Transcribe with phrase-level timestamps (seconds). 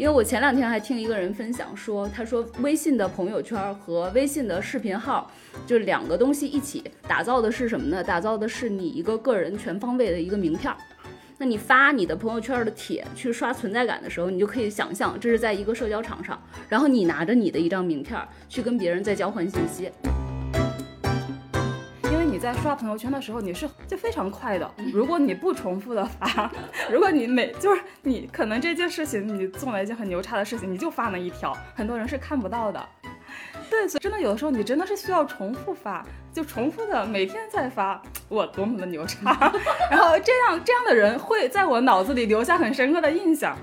[0.00, 5.30] 因为我前两天还听一个人分享说，他说微信的朋友圈和微信的视频号，
[5.66, 8.02] 就两个东西一起打造的是什么呢？
[8.02, 10.74] 打造的是你一个个人全方位的一个名片。
[11.36, 19.92] 那你发你的朋友圈的帖去刷存在感的时候，你就可以想象这是在一个社交场上，然后你拿着你的一张名片去跟别人在交换信息。
[22.40, 24.68] 在刷朋友圈的时候，你是就非常快的。
[24.94, 26.50] 如果你不重复的发，
[26.90, 32.88] 如果你每就是你可能这件事情你做了一件很牛叉的事情，你就发那一条，很多人是看不到的。
[33.68, 39.52] 对，所以真的有的时候你真的是需要重复发，就重复的每天在发，我多么的牛叉，
[39.90, 43.54] 然后这样这样的人会在我脑子里留下很深刻的印象。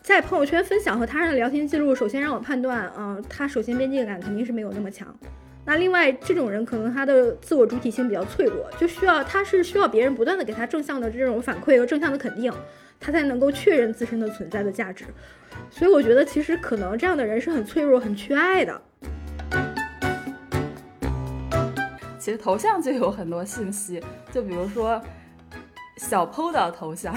[0.00, 5.06] 在朋友圈分享和他人的聊天记录，首先让我判断，嗯，他首先边界感肯定是没有那么强。
[5.68, 12.50] 那另外，这种人可能他的自我主体性比较脆弱，就需要他是需要别人不断的给他正向的这种反馈和正向的肯定，
[12.98, 15.04] 他才能够确认自身的存在的价值。
[15.70, 18.80] 所以我觉得，其实可能这样的人是很脆弱、很缺爱的。
[22.18, 24.98] 其实头像就有很多信息，就比如说
[25.98, 27.14] 小 PO 的头像，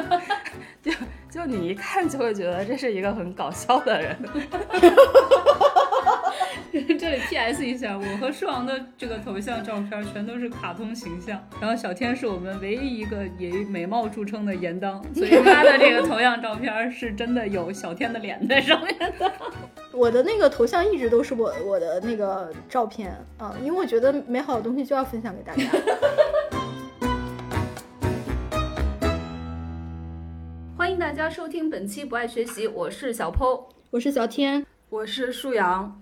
[0.80, 0.90] 就
[1.30, 4.16] 就你一看就会觉得这是一个很搞笑的人。
[6.98, 7.66] 这里 P.S.
[7.66, 19.32] 一下，我和树王的这个头像照片全都是卡通形象，然后小天是我们唯一一个以美貌著称的颜当，所以他的这个头像照片是真的有小天的脸在上面的。
[19.92, 25.62] 我的那个头像一直都是我我的那个照片啊，因为我觉得美好的东西就要分享给大家。
[30.76, 35.98] 欢迎大家收听本期不爱学习，我是小 Po，我是小天，我是树阳。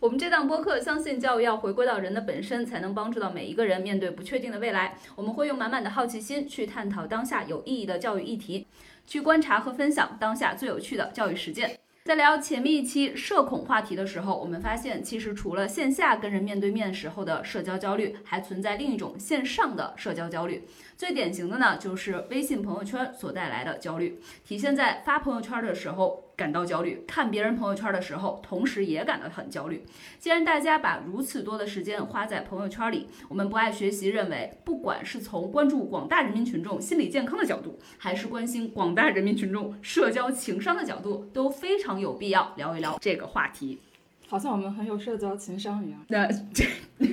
[0.00, 4.96] 我们这档播客相信教育要回归到人的本身，才能帮助到每一个人面对不确定的未来。
[5.14, 8.66] 我们会用满满的好奇心去探讨当下有意义的教育议题，
[9.06, 11.78] 去观察和分享当下最有趣的教育实践。
[12.02, 20.66] 在聊前面一期社恐话题的时候，我们发现其实除了线下跟人面对面时候的社交焦虑，还存在另一种线上的社交焦虑。
[20.96, 26.24] 最典型的呢，就是微信朋友圈所带来的焦虑，体现在发朋友圈的时候。
[26.40, 29.84] 感到焦虑，看别人朋友圈的时候，同时也感到很焦虑。
[30.18, 43.78] 既然大家把如此多的时间花在朋友圈里，我们不爱学习认为，不管是从关注广大人民群众心理健康的角度，还是关心广大人民群众社交情商的角度，都非常有必要聊一聊这个话题。
[44.26, 46.02] 好像我们很有社交情商一样。
[46.08, 46.64] 那这，
[47.00, 47.06] 嗯。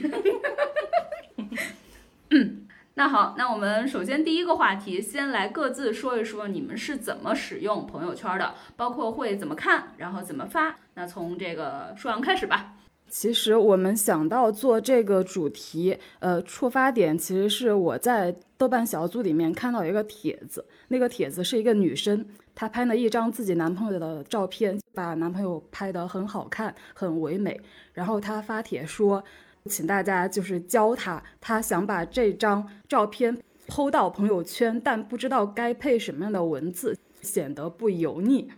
[2.97, 10.75] 那好，那我们首先第一个话题，先来各自说一说你们是怎么使用朋友圈的，包括会怎么看，然后怎么发。
[10.96, 12.74] 那从这个舒阳开始吧。
[13.08, 22.25] 其实我们想到做这个主题，呃，出发点其实是我在豆瓣小组里面看到一个帖子，那个帖子是一个女生，
[22.56, 27.62] 她拍了一张自己男朋友的照片，把男朋友拍得很好看，很唯美，
[27.94, 29.24] 然后她发帖说。
[29.67, 38.50] 请大家就是教他，他想把这张照片抛到朋友圈，但不知道该配什么样的文字，显得不油腻。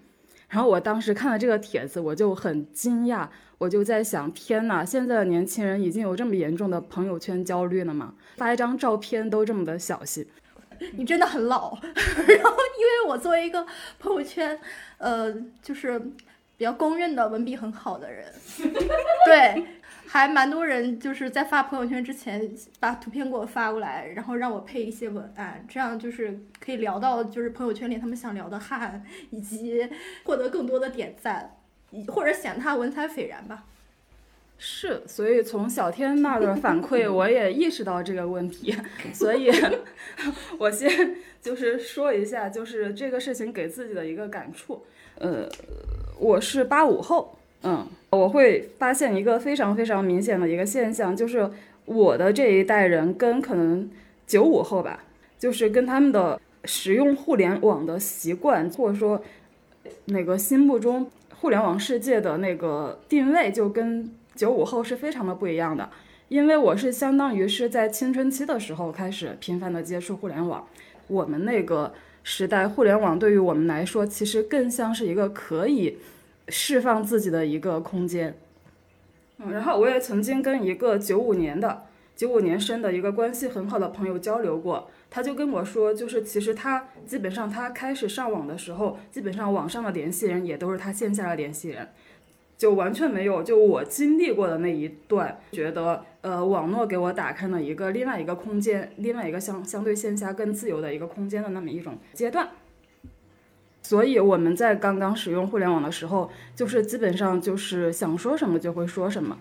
[0.48, 3.28] 然后我当时看了这个帖子，我就很惊讶，
[3.60, 8.16] 我就在想：天呐，现在的年轻人已经有这么严重的朋友圈焦虑了吗？
[8.38, 10.26] 发一张照片都这么的小心？
[10.94, 11.78] 你真的很老。
[11.84, 13.66] 然后，因为我作为一个
[14.00, 14.60] 朋友圈，
[14.98, 15.32] 呃，
[15.62, 18.26] 就是比较公认的文笔很好的人，
[19.26, 19.64] 对。
[20.12, 22.50] 还蛮多人就是在发朋友圈之前
[22.80, 29.88] 把图片给我发过来，然后让我配一些文案，这样就是可以聊到就是朋友圈里他们想聊的汉，以及
[30.24, 31.56] 获得更多的点赞，
[32.08, 33.66] 或者显他文采斐然吧。
[34.58, 38.76] 是，所以从小天那儿的反馈，我也意识到这个问题，
[39.14, 39.52] 所以
[40.58, 44.84] 我先就是说一下，就是这个事情给自己的一个感触。
[45.20, 45.48] 呃，
[46.18, 47.36] 我是八五后。
[47.64, 51.50] 嗯，我会发现一个非常非常明显的一个现象，就是
[51.86, 53.90] 我的这一代人跟可能
[54.26, 55.04] 九五后吧，
[55.38, 59.22] 就是跟他们的使用互联网的习惯，或者说
[60.06, 61.12] 那个心目中
[61.42, 65.90] 互联网世界的那个定位，就跟九五后是非常的不一样的。
[66.30, 70.66] 因为我是相当于是在青春期的时候开始频繁的接触互联网，
[71.08, 71.92] 我们那个
[72.24, 75.98] 时代，互联网对于我们来说，其实更像是一个可以。
[76.50, 78.38] 释放自己的一个空间，
[79.38, 81.84] 嗯，然后我也曾经跟一个九五年的
[82.16, 91.88] 九五年生的一个关系很好的朋友交流过，他就跟我说，就是其实他基本上他开始上网的时候，基本上网上的联系人也都是他线下的联系人，
[92.58, 102.50] 就完全没有就我经历过的那一段，觉得呃网络给我打开了一个另外一个空间，另外一个相相对线下更自由的一个空间的那么一种阶段。
[103.82, 109.38] 所以我们在刚刚使用互联网的时候，就是基本上就是想说什么就会说什么，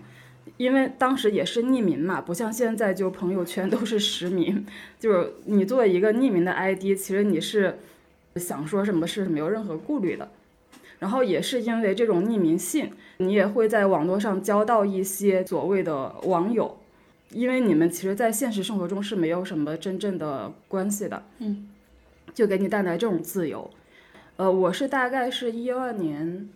[0.57, 4.65] 因为当时也是匿名嘛，不像现在就朋友圈都是实名，
[4.99, 7.77] 就是你作为一个匿名的 ID，其实你是
[8.35, 10.29] 想说什么是没有任何顾虑的。
[10.99, 16.77] 然后也是因为这种匿名性，你也会在网络上交到一些所谓的网友，
[17.31, 21.69] 因为你们其实，在现实生活中是没有什么真正的关系的，嗯，
[22.33, 23.71] 就给你带来这种自由。
[24.39, 26.47] 呃，我是大概是一二年，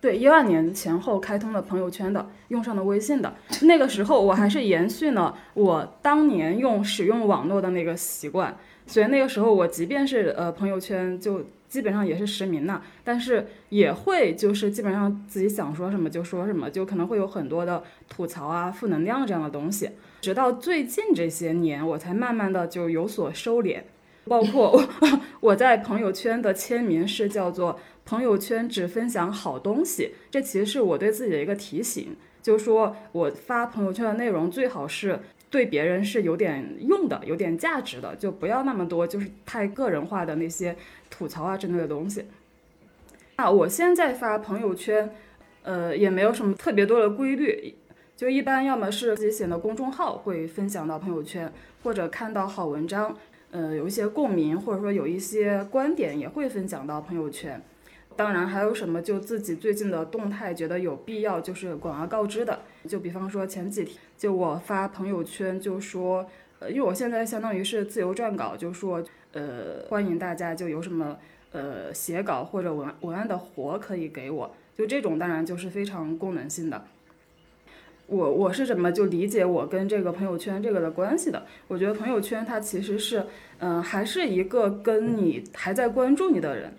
[0.00, 3.32] 对，一二年前后开通了朋友圈的，用上了微信的。
[3.62, 11.46] 那个时候我还是延续了我当年用使用网络的那个习惯，所以那个时候我即便是呃朋友圈就。
[11.70, 19.88] 基本上也是实名了，但是也会就是基本上自己想说什么就说什么，就可能会有很多的吐槽啊、负能量这样的东西。
[20.20, 23.82] 直到最近这些年，我才慢慢的就有所收敛。
[24.30, 24.88] 包括我
[25.50, 35.18] 我在朋友圈的签名是叫做“朋友圈只分享好东西”，这其实是我对自己的一个提醒，就是说我发朋友圈的内容最好是。
[35.50, 40.76] 对别人是有点用的，有点价值的，就不要那么多，就是太个人化的那些
[41.10, 42.24] 吐槽啊之类的东西。
[43.34, 45.10] 啊，我现在发朋友圈，
[45.64, 47.74] 呃，也没有什么特别多的规律，
[48.16, 53.18] 就一般要么是自己写的公众号会分享到朋友圈，或者看到好文章，
[53.50, 57.60] 呃，有一些共鸣，或者说有一些观点也会分享到朋友圈。
[58.16, 62.60] 当然，还有什么就自己最近的动态觉得有必要，就是广而告之的。
[62.86, 66.26] 就比方说前几天，就我发朋友圈就说，
[66.58, 69.02] 呃，因为我现在相当于是自由撰稿，就说，
[69.32, 71.16] 呃，欢迎大家就有什么
[71.52, 76.84] 呃写稿或者文文案的活可以给我，就这种当然就是非常功能性的。
[78.10, 81.46] 我我是怎么就理解我跟这个朋友圈这个的关系的？
[81.68, 83.24] 我觉得朋友圈它其实是，
[83.58, 86.74] 嗯，还是一个跟你还在关注你的人。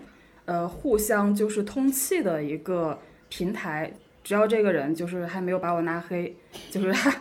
[0.46, 3.00] 呃，互相就是通气的一个
[3.30, 3.94] 平台，
[4.24, 6.36] 只要这个人就是还没有把我拉黑，
[6.70, 7.16] 就是他，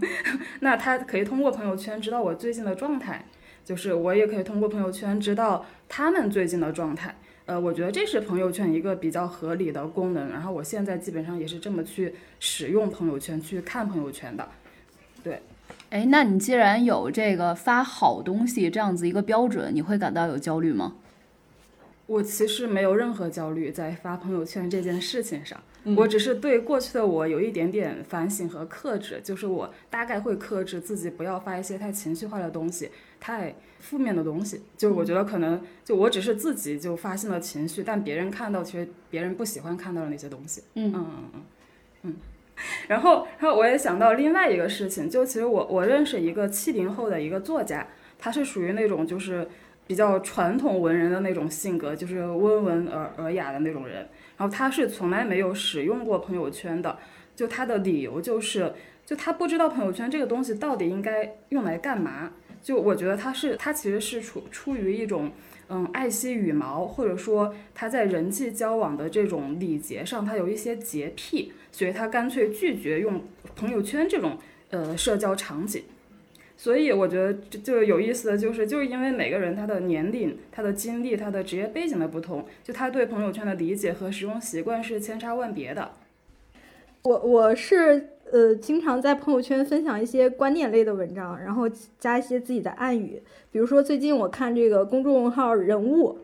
[0.60, 3.26] 那他可以通过朋友圈知道我最近的状态，
[3.64, 7.14] 就是我也可以通过朋友圈知道他们最近的状态。
[7.46, 14.48] 呃，我觉得这是朋友圈一个比较合理的功能，然后我现在基本上也是这么去使用朋友圈去看朋友圈的。
[15.22, 15.42] 对，
[15.90, 20.94] 哎，那你既然有这个发好东西这样子一个标准，你会感到有焦虑吗？
[22.06, 25.58] 我其实没有任何焦虑在发朋友圈这件事情上，
[25.96, 32.90] 我只是对过去的我有一点点反省和克制，就是我大概会克制自己不要发一些太情绪化的东西，
[33.24, 34.60] 太负面的东西。
[34.76, 40.62] 就我觉得可能就我只是自己就发现了情绪，但别人看到其实别人不喜欢看到的那些东西。
[40.74, 41.42] 嗯嗯嗯嗯
[42.02, 42.16] 嗯。
[42.88, 47.86] 然后然后我也想到另外一个事情，就其实我我认识一个七零后的一个作家，
[48.18, 49.48] 他是属于那种就是。
[49.86, 53.96] 比较传统文人的那种性格，就是温文尔尔雅的那种人。
[54.38, 56.98] 然后他是从来没有使用过朋友圈的，
[57.36, 58.72] 就他的理由就是，
[59.04, 62.32] 就他不知道朋友圈这个东西到底应该用来干嘛。
[62.64, 65.30] 就我觉得他是他其实是出出于一种
[65.68, 73.22] 嗯爱惜羽毛，或者说他在人际交往的这种礼节上他有一些洁癖，所以他干脆拒绝用
[73.54, 74.38] 朋友圈这种
[74.70, 75.84] 呃社交场景。
[76.56, 85.90] 所以我觉得就就有意思的就是，就是因为每个人他的年龄、他的经历、他的职业背景的不同，就他对朋友圈的理解和使用习惯是千差万别的。
[87.02, 93.22] 我我是呃经常在朋友圈分享一些观点类的文章，然后加一些自己的暗语。
[93.50, 96.18] 比如说最近我看这个公众号“人物”，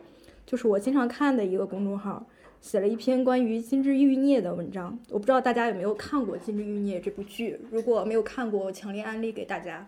[0.44, 2.26] 就是我经常看的一个公众号，
[2.60, 4.98] 写了一篇关于金枝玉孽的文章。
[5.10, 9.86] 我不知道大家有没有看过《金枝玉孽》这部剧，如果没有看过，我强烈安利给大家。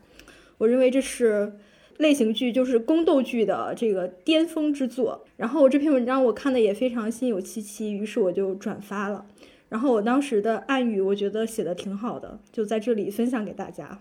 [0.58, 1.52] 我认为这是
[1.96, 5.24] 类型剧，就是宫斗剧的这个巅峰之作。
[5.36, 9.26] 然后这篇文章我看的也非常心有戚戚，于是我就转发了。
[9.72, 13.98] 然后我当时的暗语，我觉得写的挺好的，就在这里分享给大家。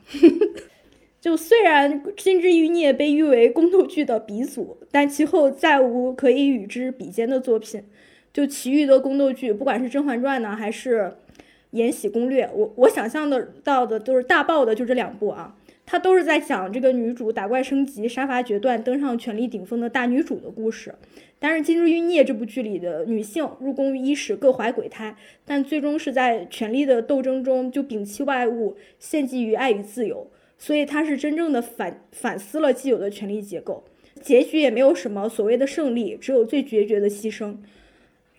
[1.22, 7.86] 就虽然《金枝欲孽》被誉为宫斗剧的鼻祖，但其后再无可以与之比肩的作品。
[8.34, 11.04] 就其余的宫斗剧，不管是《甄嬛传》呢，还是
[11.70, 15.56] 《延禧攻略》，我我想象的到的都是大爆的，就这两部啊。
[15.92, 20.96] 他都是在讲这个女主打怪升级、杀伐决断、登上权力顶峰的大女主的故事。
[21.38, 30.32] 但是《金枝欲孽》这部剧里的女性入宫伊始，各怀鬼胎，但最终是在权力的斗争中就摒弃外物，献祭于爱与自由。
[30.58, 33.84] 所以她是真正的反反思了既有的权力结构。
[34.22, 37.58] 结局也没有什么所谓的胜利，只有最决绝的牺牲。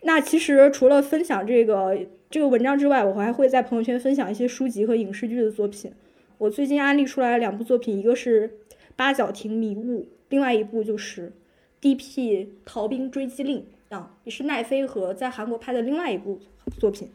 [0.04, 1.98] 那其实除了分享这个
[2.30, 5.92] 这个文章之外，我还会在朋友圈分享一些书籍和影视剧的作品。
[6.42, 8.48] 我最近安利出来两部作品，一个是
[8.96, 11.28] 《八角亭迷雾》，另外一部就是
[11.80, 12.54] 《D.P.
[12.64, 13.64] 逃兵追击令》。
[13.96, 16.40] 啊，也是奈飞和在韩国拍的另外一部
[16.80, 17.12] 作品。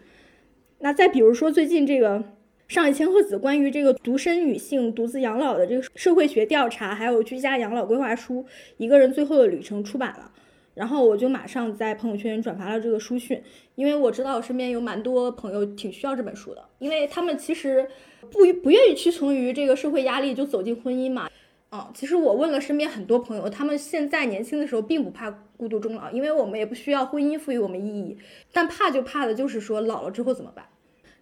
[0.80, 2.24] 那再比如说最近这个
[2.70, 8.44] 上野千鹤子关于这个独身女性独自养老的这个社会学调查，还有居家养老规划书
[8.78, 10.32] 《一个人最后的旅程》出版了。
[10.76, 13.44] 然后我就马上在朋友圈转发了这个书讯，
[13.76, 17.90] 因为我知道我身边有蛮多朋友挺需要这本书的，因为他们其实
[18.22, 21.30] 不不愿意屈从于这个社会压力就走进婚姻嘛。
[21.72, 28.18] 嗯，其实我问了身边很多朋友，他们现在年轻的时候并不怕孤独终老，因为我们也不需要婚姻赋予我们意义，
[28.54, 30.66] 但怕就怕的就是说老了之后怎么办？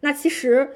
[0.02, 0.70] 那其实，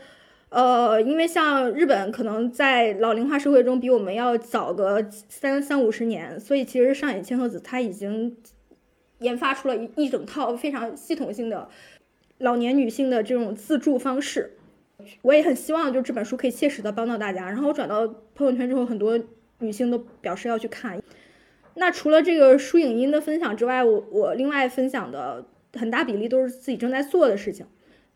[0.50, 8.36] 呃，因为像日本可能在老龄化社会中比我们要早个三三五十年，所以其实上野千鹤子他已经。
[9.22, 11.68] 研发出了一一整套非常系统性的
[12.38, 14.54] 老年女性的这种自助方式，
[15.22, 17.48] 我也很希望就这本书可以切实的帮到大家。
[17.48, 19.20] 然后我转到朋友圈之后，很多
[19.60, 21.02] 女性都表示要去看。
[21.76, 27.66] 那除了这个书影音的分享之外，我我另外分享的很大比例都是自己正在做的事情，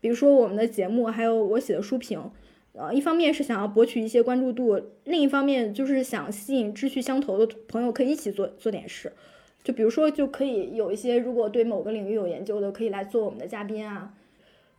[0.00, 2.30] 比如说我们的节目，还有我写的书评。
[2.76, 9.12] 呃，一方面是想要博取一些关注度，另一方面就是想吸引志趣相投的朋友，可以一起做做点事。
[9.62, 14.12] 就比如说，就可以有一些如果对某个领域有研究的，可以来做我们的嘉宾啊，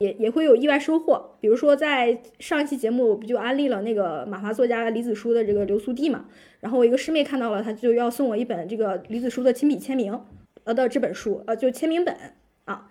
[0.06, 1.36] 也也会有意外收获。
[1.40, 6.26] 比如说在上一期节目，我不就安利了那个马华作家李子书的这个流苏地嘛？
[6.60, 10.20] 然后我一个师妹看到了，她就要送我一本这个李子书的亲笔签名
[10.64, 12.16] 呃的这本书，呃就签名本
[12.66, 12.90] 啊。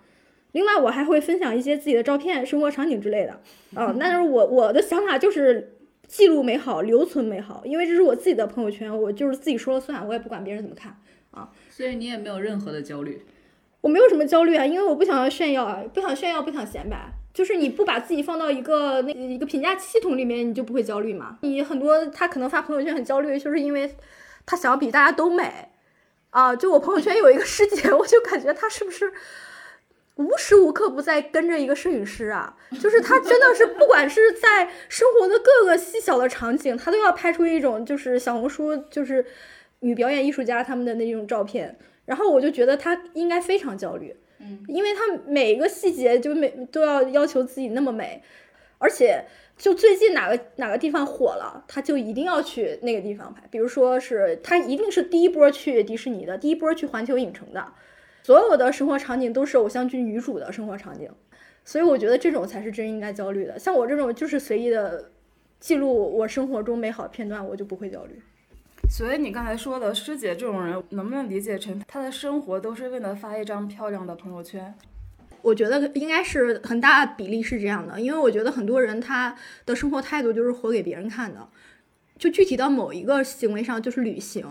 [0.51, 3.39] 另外我还会分享一些自己的照片、生活场景之类的
[3.73, 3.95] 啊。
[3.99, 10.95] 但是我我的想法就是记录美好，留存美好，因为这是我自己的朋友圈，我就是自己说了算，我也不管别人怎么看。
[11.31, 13.21] 啊，所以你也没有任何的焦虑，
[13.85, 16.97] 我没有什么焦虑啊，因为我不想要炫耀啊，不想炫耀，不想显摆，
[17.31, 21.37] 就是你不把自己放到一个那一个评价系统里面，你就不会焦虑嘛。
[21.43, 23.95] 你很多他可能发朋友圈很焦虑，就是因为
[24.43, 25.69] 他想要比大家都美
[26.31, 26.55] 啊。
[26.55, 29.13] 就我朋友圈有一个师姐， 我就感觉她是不是
[30.15, 32.57] 无时无刻不在跟着一个摄影师啊？
[32.81, 39.23] 就是她真的是不管是在生活的各个细小的场景，她都要拍出一种就是小红书就是。
[39.81, 48.21] 女表演艺术家他们的那种照片，然后我就觉得他应该非常焦虑，嗯，因为他每一个细节就每都要要求自己那么美，
[48.77, 49.25] 而且
[49.57, 57.73] 就最近哪个哪个地方火了，他就一定要去那个地方拍，比如说是他一定是第一波去迪士尼的，第一波去环球影城的，
[58.23, 61.09] 所有的生活场景都是偶像剧女主的生活场景，
[61.63, 65.11] 所以我觉得这种才是真应该焦虑的，像我这种就是随意的
[65.59, 68.21] 记录我生活中美好片段，我就不会焦虑。
[68.89, 74.73] 所以你刚才说的师姐这种人，能不能理解成她的生活都是为了发一张漂亮的朋友圈？
[75.41, 81.47] 我觉得应该是很大比例是这样的，因为我觉得很多人他的生活态度就是活给别人看的。
[82.17, 84.45] 就具体到某一个行为上，就是旅行。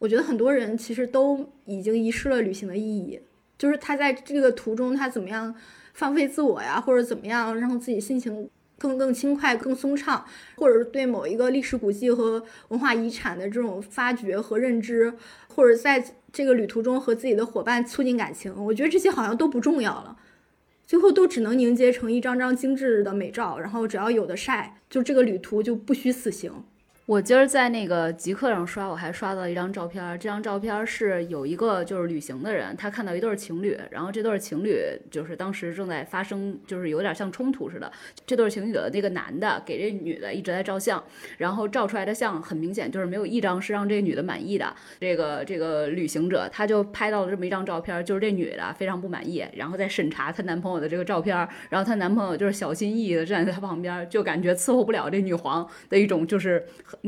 [0.00, 3.20] 我觉得很多人其实都已经遗失了旅行的意义，
[3.56, 5.54] 就是他在这个途中他怎么样
[5.94, 8.50] 放飞自我呀，或者怎么样让自己心情。
[8.82, 15.14] 更更轻快、更松畅，或者是对某一个历史古迹和文化遗产的这种发掘和认知，
[15.54, 20.16] 或者在这个旅途中和自己的伙伴促进感情，我觉得这些好像都不重要了，
[20.84, 26.64] 最后都只能凝结成一张张精致的美照，然后只要有的晒，就这个旅途就不虚此行。
[27.06, 30.16] 我今儿在那个极客上刷，我还刷到一张照片。
[30.20, 34.78] 这张照片是有一个就是旅行的人，他看到一对情侣，然后这对情侣
[35.10, 37.90] 就是当时正在发生，就是有点像冲突似的。
[38.24, 41.02] 这对情侣的那个男的给这女的一直在照相，
[41.38, 44.72] 然后照出来的相很明显就是没有一张是让这女的满意的。
[45.00, 51.36] 这个这个旅行者他就拍到了这么一张照片，就是这女的非常不满意，然后在审查她男朋友的这个照片，
[51.68, 56.64] 然后她男朋友就是小心翼翼的站在她旁边，就感觉伺候不了这女皇的一种就是。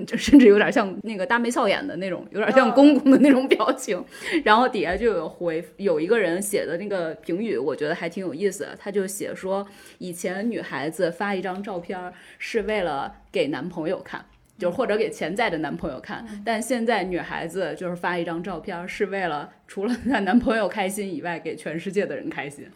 [0.07, 4.03] 就甚至有点像那个大眉笑眼的那种，有点像公公的那种表情。
[4.45, 8.69] 然后底下就有回有一个人写的那个评语，我觉得还挺有意思。
[8.79, 9.67] 他就写说，
[9.99, 14.25] 以前女孩子发一张照片是为了给男朋友看，
[14.59, 22.67] 就或者给潜在的男朋友看，但现在女孩子就是发一张照片是为了除了 让男朋友开心以外，给全世界的人开心，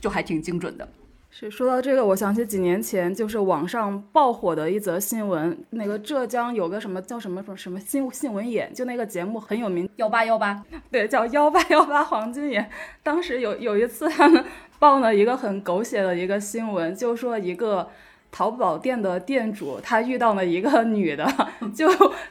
[0.00, 0.88] 就还挺精准的。
[1.36, 10.62] 是说到这个，我想起几年前就是网上爆火的一则新闻，那个浙江有个什么叫什么什么什么新新闻眼，就那个节目很有名，幺八幺八，
[10.92, 12.70] 对，叫幺八幺八黄金眼。
[13.02, 14.44] 当时有有一次他们
[14.78, 17.90] 报了一个很狗血的一个新闻，就说一个。
[18.36, 21.24] 淘宝店的店主，他遇到了一个女的，
[21.72, 21.88] 就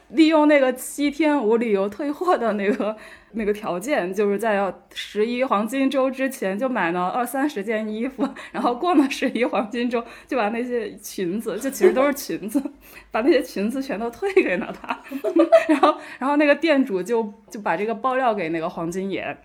[0.08, 2.94] 利用那个七天无理由退货的那个
[3.34, 12.62] 那个条件，就是在要十一黄金周之前就买了二三十件衣服， 然后过了十一黄金周就把那些裙子，就其实都是裙子，
[13.10, 14.98] 把那些裙子全都退给了他，
[15.68, 19.36] 然后然后那个店主就就把这个爆料给那个黄金眼。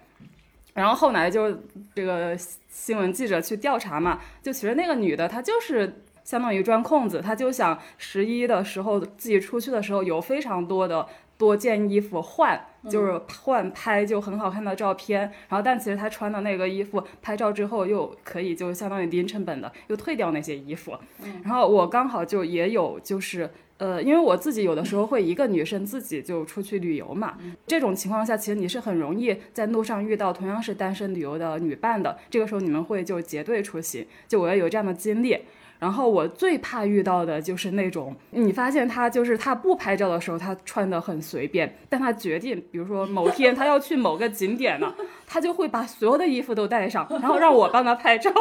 [0.76, 1.52] 然后后来就
[1.94, 2.38] 这个
[2.70, 11.06] 新闻记者去调查嘛，就其实那个女的她就是相当于钻空子，她就想十一的时候自己出去的时候有非常多的
[11.40, 15.22] 多件衣服换，就是换拍就很好看的照片。
[15.48, 20.96] 然后但其实他穿的那个衣服拍照之后又可以就相当于零成本的又退掉那些衣服。
[21.44, 23.50] 然后我刚好就也有就是。
[23.80, 32.18] 呃，因为我自己有的时候会一个女生自己就出去旅游嘛，这种情况下，其实你是很容易在路上遇到同样是单身旅游的女伴的。
[32.30, 35.38] 这个时候你们会就结队出行，就我也有这样的经历。
[35.80, 44.94] 然后我最怕遇到的就是那种，你发现他就是他不拍照的时候，他穿的很随便，但他决定，比如说某天他要去某个景点了，
[45.26, 48.30] 他就会把所有的衣服都带上，然后让我帮他拍照。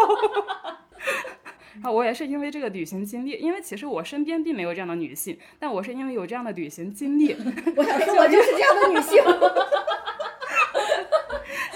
[1.80, 7.36] 然后，我也是因为这个旅行经历，因为其实我身边并没有这样的女性，但我是因为有这样的旅行经历，
[7.76, 9.22] 我想说，我就是这样的女性。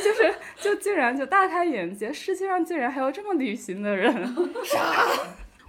[0.03, 4.13] 就是就竟然就大开眼界，世界上竟然还有这么旅行的人。
[4.65, 5.07] 啥？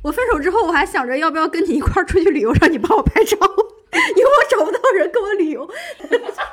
[0.03, 5.67] 我分手之后，我还想着要不要跟你一块儿出去旅游，让你帮我拍照，因为我找不到人跟我旅游。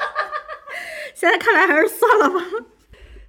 [1.14, 2.40] 现在看来还是算了吧。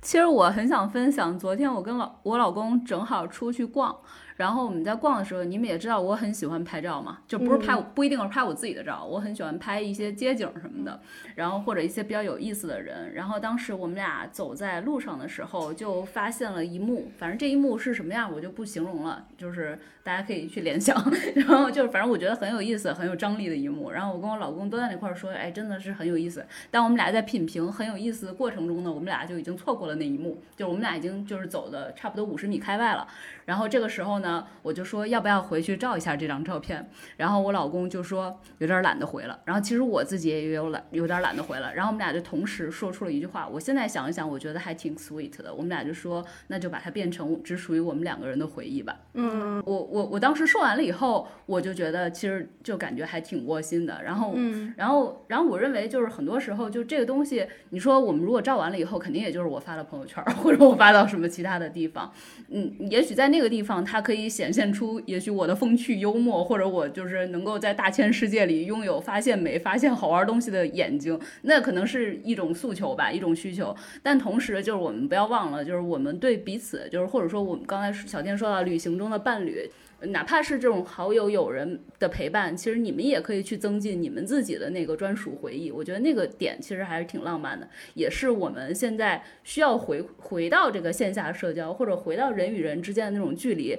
[0.01, 3.95] 其实我很想分享，昨天我跟老我老公正好出去逛，
[4.41, 10.99] 然后我们在逛的时候，你们也知道我很喜欢拍照嘛，就不是拍我、不一定是拍我自己的照，我很喜欢拍一些街景什么的，
[11.35, 13.13] 然后或者一些比较有意思的人。
[13.13, 20.95] 然后当时我们俩走在路上的时候，就发现了一幕，反正这一幕是什么样我就不形容了，就是大家可以去联想。
[21.37, 23.91] 然后就是反正我觉得很有意思、很有张力的一幕。
[23.91, 26.43] 然后我跟我老公都在那块儿说，哎，真的是很有意思。
[26.71, 33.07] 但我们俩在品评很有意思的过程中呢，我们俩就已经错过了那一幕，就是我们俩已经就是走的差不多五十米开外了。
[33.45, 34.30] 然后这个时候呢，
[34.61, 36.89] 我就说要不要回去照一下这张照片？
[37.17, 39.39] 然后我老公就说有点懒得回了。
[39.45, 41.73] 然后其实我自己也有懒，有点懒得回了。
[41.73, 45.53] 然后我们俩就同时说出了一句话，我现在想一想，我觉得还挺 sweet 的。
[45.53, 48.99] 我们俩就说，那就把它变成只属于我们两个人的回忆吧。
[49.13, 54.01] 嗯我我我当时说完了以后，我就觉得其实就感觉还挺窝心的。
[54.03, 62.11] 然后嗯然后，然后我认为就是很多时候，就这个东西，你说我们如果照完了以后，肯定也就是我发到朋友圈，或者我发到什么其他的地方，
[62.49, 73.75] 嗯，也许在那个地方，它可以显现出，也许我的风趣幽默，或者我就是能够在大千世界里拥有发现美、发现好玩东西的眼睛，那可能是一种诉求吧，一种需求。
[74.01, 79.69] 但同时，就是我们不要忘了，就是我们对彼此，就是或者说我们刚才小天说到旅行中的伴侣。
[80.05, 85.69] 哪怕是这种好友友人的陪伴，其实你们也可以去增进你们自己的那个专属回忆。
[85.69, 93.77] 我觉得那个点其实还是挺浪漫的，也是我们现在需要回回到这个线下社交，或者回到人与人之间的那种距离，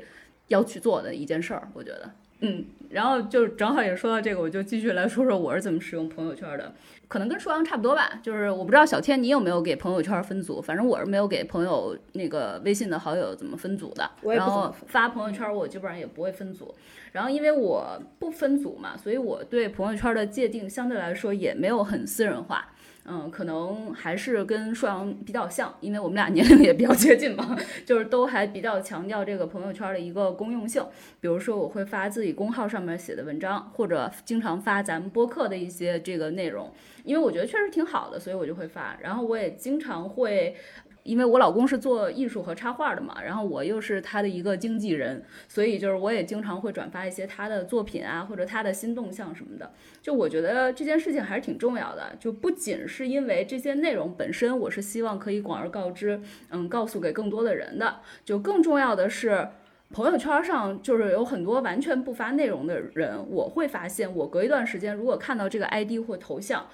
[0.52, 1.68] 要去做的一件事儿。
[1.74, 2.10] 我觉得，
[2.40, 6.72] 嗯，然后就正好也说到这个，我就继续来说说我是怎么使用朋友圈的。
[7.08, 14.10] 可能跟舒阳差不多吧，就是我不知道小天你有没有给朋友圈分组，反正我是没有给朋友那个微信的好友怎么分组的。
[14.22, 16.74] 然后发朋友圈我基本上也不会分组，
[17.12, 22.72] 然后因为我不分组嘛，所以我对朋友圈的界定相对来说也没有很私人化。
[23.04, 30.84] 嗯，可能还是跟硕阳比较像，因为我们俩年龄也比较接近嘛， 就是都还比较强调这个朋友圈的一个公用性。
[31.20, 36.72] 比如说，我会发自己公号上面写的文章，或者经常发咱们播客的一些这个内容，
[37.04, 38.96] 因为我觉得确实挺好的，所以我就会发。
[39.02, 40.54] 然后我也经常会。
[41.02, 49.72] 因为我老公是做艺术和插画的嘛，然后我又是他的一个经纪人，所以就是我也经常会转发一些他的作品啊，或者他的新动向什么的。
[50.00, 57.96] 就我觉得这件事情还是挺重要的，就不仅是因为这些内容本身，我是希望可以广而告之，嗯，告诉给更多的人的。
[58.24, 59.48] 就更重要的是，
[59.90, 66.66] 朋友圈上就是有很多完全不发内容的人，我会发现，我隔一段时间如果看到这个 ID 或头像。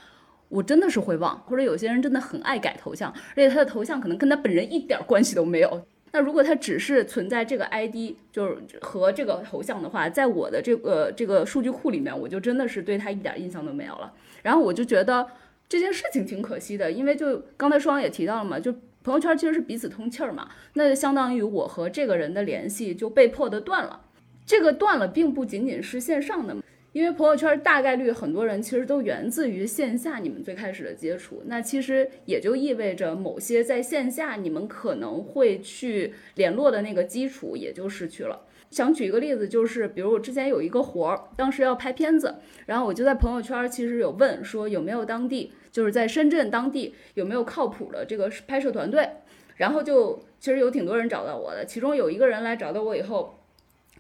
[0.48, 5.86] 我真的是会忘，或者有些人真的很爱改头像，而且他的头像可能跟他本人一点关系都没有。
[6.10, 14.10] 那如果他只是存在这个 ID，就是和这个头像的话，在我的这个这个数据库里面，我就真的是对他一点印象都没有了。
[14.42, 15.26] 然后我就觉得
[15.68, 18.72] 这件事情挺可惜的，因为就刚才双也提到了嘛，就
[19.04, 24.00] 朋友圈其实是彼此通气儿嘛，那就相当于我和这个人的联系就被迫的断了。
[24.46, 26.56] 这个断了，并不仅仅是线上的。
[26.92, 38.40] 因为朋友圈大概率很多人其实都源自于线下你们最开始的接触，那其实也就意味着某些在线下你们可能会去联络的那个基础也就失去了。
[38.70, 49.08] 想举一个例子，就是比如我之前有一个活儿，当时要拍片子，然后我就在朋友圈其实有问说有没有当地就是在深圳当地有没有靠谱的这个拍摄团队，
[49.56, 53.38] 然后就其实有挺多人找到我的，其中有一个人来找到我以后，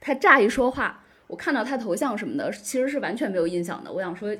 [0.00, 1.04] 他乍一说话。
[1.28, 3.92] 我看到他头像什么的，其实是完全没有印象的。
[3.92, 4.34] 我想说，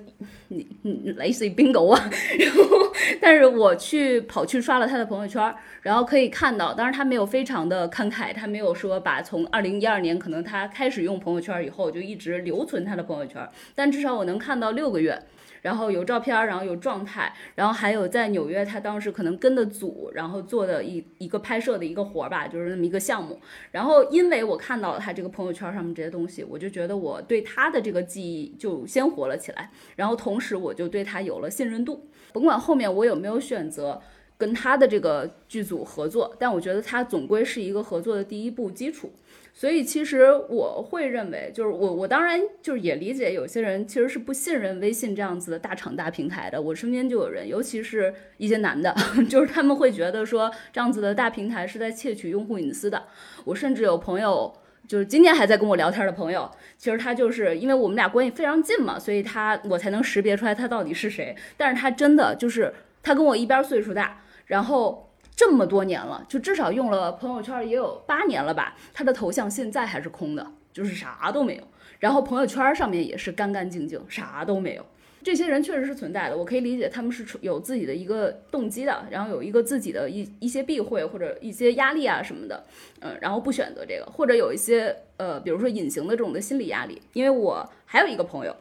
[0.48, 15.22] 你你类似于 bingo 啊， 然后但是我去跑去刷了他的朋友圈，然后可以看到，当然他没有非常的慷慨，他没有说把从二零一二年可能他开始用朋友圈以后就一直留存他的朋友圈，但至少我能看到六个月。
[15.62, 23.38] 然后有照片，然后有状态，然后还有在纽约，他当时可能跟的组，然后做的一一个拍摄的一个活儿吧，就是那么一个项目。
[23.72, 29.70] 然后因为我看到了他这个朋友圈上面这些东西，我就觉得我对他的这个记忆就鲜活了起来。
[29.96, 34.00] 然后同时我就对他有了信任度，甭管后面我有没有选择
[34.36, 39.12] 跟他的这个剧组合作，但我觉得他总归是一个合作的第一步基础。
[39.52, 46.62] 所以其实我会认为，就是我我当然就是也理解有些人其实是不信任微信这样子的大厂大平台的。
[46.62, 48.94] 我身边就有人，尤其是一些男的，
[49.28, 53.02] 就是他们会觉得说这样子的大平台是在窃取用户隐私的。
[53.44, 54.52] 我甚至有朋友，
[54.86, 61.34] 就是今天还在跟我聊天的朋友，其实他就是因为我们俩关系非常近嘛，所以他我才能识别出来他到底是谁。
[61.56, 65.07] 但是他真的就是他跟我一边岁数大，然后。
[65.38, 68.76] 这么多年了，就至少用了朋友圈也有八年了吧。
[68.92, 71.62] 他的头像现在还是空的，就是啥都没有。
[72.00, 74.84] 然后朋友圈上面也是干干净净，啥都没有。
[75.22, 82.64] 这些人确实是存在的，我可以理解他们是有自己的一个动机的，然后有一个自己的一一些避讳或者一些压力啊什么的，
[82.98, 87.00] 嗯，然后不选择这个，或者有一些呃，比如说隐形的这种的心理压力。
[87.12, 88.56] 因为我还有一个朋友，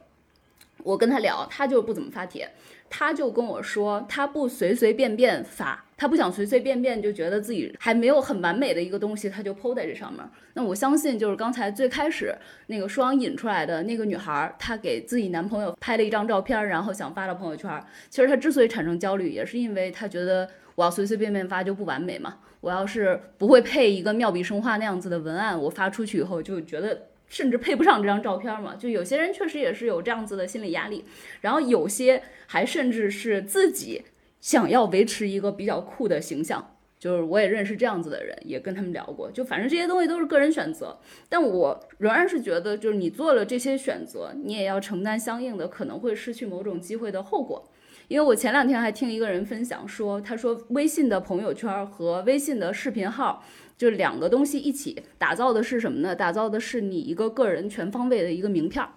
[0.83, 2.51] 我跟他聊，他就不怎么发帖。
[2.89, 10.23] 他就跟我说，他不随随便便发，他不想随随便便就觉得自己还没有很完美的一个东西，他就抛在这上面。
[10.54, 12.34] 那我相信，就是刚才最开始
[12.67, 17.69] 那个双引出来的那个女孩，她给自己男朋友拍了一张照片，然后想发到朋友圈。
[18.10, 22.38] 其实她之所以产生焦虑，也是因为她觉得我要随随便便发就不完美嘛。
[22.62, 27.08] 我要是不会配一个妙笔生花那样子的文案，我发出去以后就觉得。
[27.27, 28.75] 甚至配不上这张照片嘛？
[28.75, 31.05] 就有些人确实也是有这样子的心理压力，
[31.41, 34.03] 然后有些还甚至是自己
[34.39, 36.73] 想要维持一个比较酷的形象。
[36.99, 39.29] 就是我也认识这样子的人，也跟他们聊过。
[39.31, 40.97] 就反正这些东西都是个人选择，
[41.29, 47.69] 但我仍然是觉得，就是你做了这些选择，你也要承担相应的可能会失去某种机会的后果。
[48.07, 53.43] 因为我前两天还听一个人分享说，他说微信的朋友圈和微信的视频号。
[53.77, 56.15] 就两个东西一起打造的是什么呢？
[56.15, 58.89] 打造的是你一个个人全方位的一个名片儿。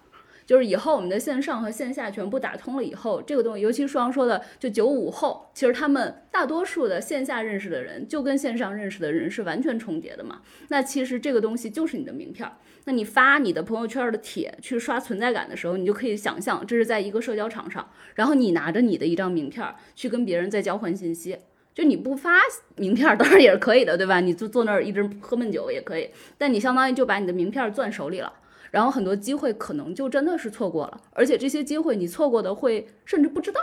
[0.46, 10.40] 就是以后我们的线上和线下全部打通了以后，这个东西，尤其舒阳说的，就九五后，其实他们大多数的线下认识的人，就跟线上认识的人是完全重叠的嘛。
[10.66, 12.56] 那其实这个东西就是你的名片儿。
[12.86, 21.38] 那你发你的朋友圈的帖去刷存在感的时候，你就可以想象这是在一个社交场上，然后你拿着你的一张名片儿去跟别人在交换信息。
[21.74, 22.33] 就你不发
[22.76, 24.20] 名片当然也是可以的，对吧？
[24.20, 28.33] 你就坐那儿一直喝闷酒也可以，但你相当于就把你的名片攥手里了，
[28.70, 33.61] 然后很多机会可能就真的是错过了，而且这些机会你错过的会甚至不知道。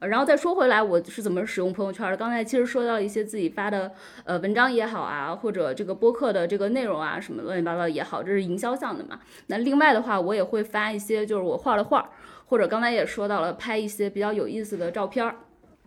[0.00, 2.16] 然后再说回来，我是怎么使用朋友圈的？
[2.16, 3.92] 刚才其实说到一些自己发的
[4.24, 9.20] 呃文章也好啊，或者这个播客的这个内容啊，什么乱七八糟也好，这是营销项的嘛。
[9.46, 12.10] 那另外的话，我也会发一些就是我画的画，
[12.46, 15.36] 或者刚才也说到了拍一些比较有意思的照片儿。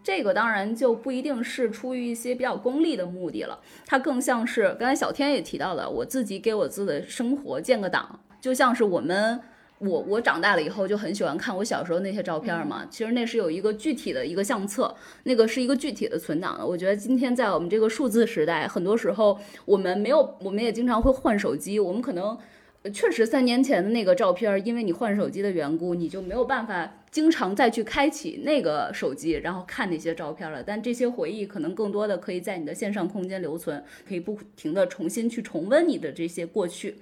[0.05, 9.41] 这个当然就不一定是出于一些比较功利的目的了，它更像是刚才小天也提到的，我自己给我自己的生活建个档，就像是我们
[9.79, 16.63] 我我长大了以后就很喜欢看我小时候那些照片嘛，其实那是有一个具体的一个相册，那个是一个具体的存档的。
[16.63, 22.37] 我觉得今天在我们这个数字时代，很多时候我们没有，我们也经常会换手机，我们可能。
[22.93, 30.61] 确实，三年前的那个照片，因为你换手机的缘故，你就没有办法经常再去开启那个手机，然后看那些照片了。
[30.61, 36.97] 但这些回忆可能更多的可以在你的线上空间留存，可以不停的重新去重温你的这些过去。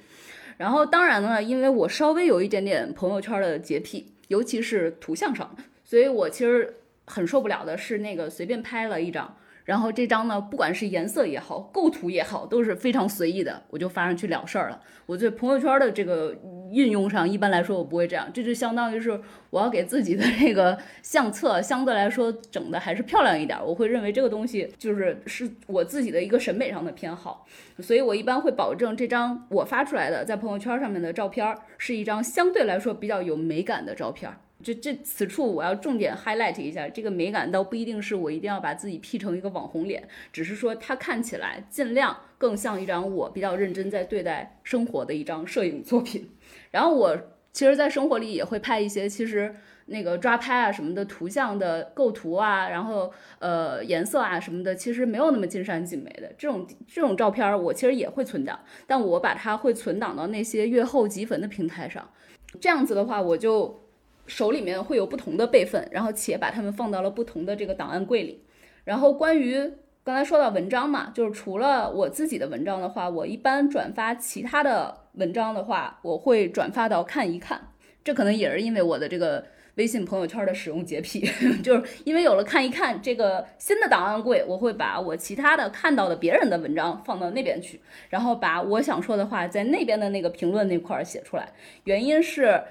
[0.55, 9.35] 然后，当然呢，因为我稍微有一点点朋友圈的洁癖，尤其是图像上，所以我其实很受不了的是那个随便拍了一张。
[9.65, 14.81] 然后这张呢，不管是颜色也好，构图也好，都是非常随意的，我就发上去了事儿了。
[15.05, 16.35] 我在朋友圈的这个
[16.71, 23.57] 运用上，一般来说我不会这样，这就相当于是我要给自己的这个相册相对来说整的还是漂亮一点。
[23.65, 27.45] 我会认为这个东西就是是我自己的一个审美上的偏好，
[27.79, 34.31] 所以我一般会保证这张我发出来的在朋友圈上面的照片是一张相对来说比较有美感的照片。
[34.63, 46.31] 这这此处我要重点 highlight 一下，这个美感倒不一定是我一定要把自己 P 成一个网红脸，只是说它看起来尽量更像一张我比较认真在对待生活的一张摄影作品。
[46.71, 47.17] 然后我
[47.51, 49.53] 其实，在生活里也会拍一些，其实
[49.85, 62.09] 那个抓拍啊什么的图像的构图啊，然后呃颜色啊什么的，其实没有那么尽善尽美的这种这种照片，我其实也会存档，但我把它会存档到那些阅后即焚的平台上。
[62.59, 63.82] 这样子的话，我就
[64.25, 68.43] 手里面会有不同的备份，然后且把它们放到了不同的这个档案柜里。
[68.83, 69.71] 然后关于
[70.03, 77.69] 刚才说到文章嘛，就是除了我自己的文章的话，我一般转发其他的文章的话，我会转发到看一看。
[78.03, 81.25] 这可能也是因为我的这个微信朋友圈的使用洁癖，
[81.63, 91.53] 就是因为有了看一看这个新的档案柜，我会把我其他的看到的别人的文章放到那边去，然后把我想说的话在那边的那个评论那块儿写出来。
[91.85, 92.61] 原因是，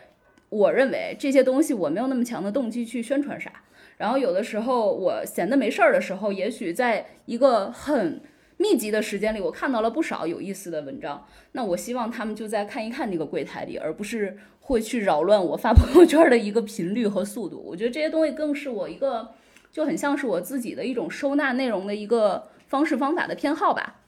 [0.52, 3.50] 我认为这些东西我没有那么强的动机去宣传啥。
[3.96, 8.20] 然后有的时候我闲的没事儿的时候，也许在一个很
[8.58, 11.26] 密集的时间里，我看到了不少有意思的文章。
[11.52, 17.62] 那我希望他们就在看一看那个柜台里，而不是会去扰乱我发朋友圈的一个频率和速度。
[17.64, 19.30] 我觉得这些东西更是我一个
[19.72, 24.01] 就很像是我自己的一种收纳内容的一个方式方法的偏好吧。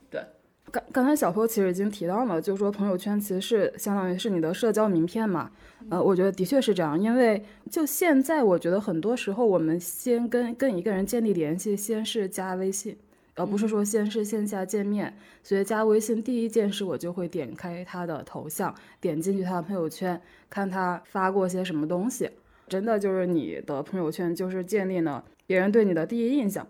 [0.74, 5.48] 对，刚刚才小坡其实已经提到了，就是说朋友圈其实是相当于是你的社交名片嘛。
[5.88, 12.96] 呃，我觉得的确是这样，因为就现在，我觉得很多时候我们先跟跟一个人建立联系，先是加微信，
[13.36, 15.14] 而不是说先是线下见面。
[15.42, 22.28] 所以加微信第一件事，我就会点开他的头像，点进去他的朋友圈，看他发过些什么东西。
[22.66, 26.66] 真的就是你的朋友圈，就是建立了别人对你的第一印象。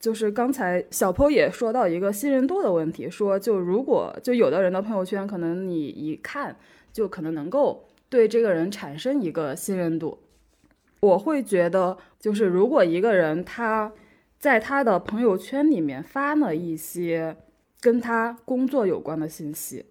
[0.00, 6.56] 就是刚才小坡也说到一个信任度的问题，说就如果就有的人的朋友圈，可能你一看
[6.92, 7.84] 就可能能够。
[8.10, 10.18] 对这个人产生一个信任度，
[11.00, 13.92] 我会觉得，就是如果一个人他
[14.38, 17.36] 在他的朋友圈里面发了一些
[17.82, 19.84] 跟他工作有关的信息，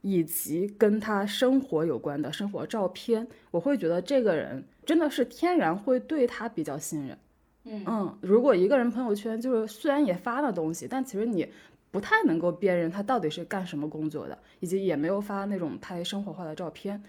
[0.00, 7.16] 以及跟他生活有关的生活照片，我会觉得这个人真的是天然会对他比较信任。
[7.64, 11.46] 嗯嗯，如果一个人朋友圈就是虽然也发了东西，但其实你
[11.90, 17.02] 不太能够辨认他到底是干什么工作的，以及也没有发那种太生活化的照片。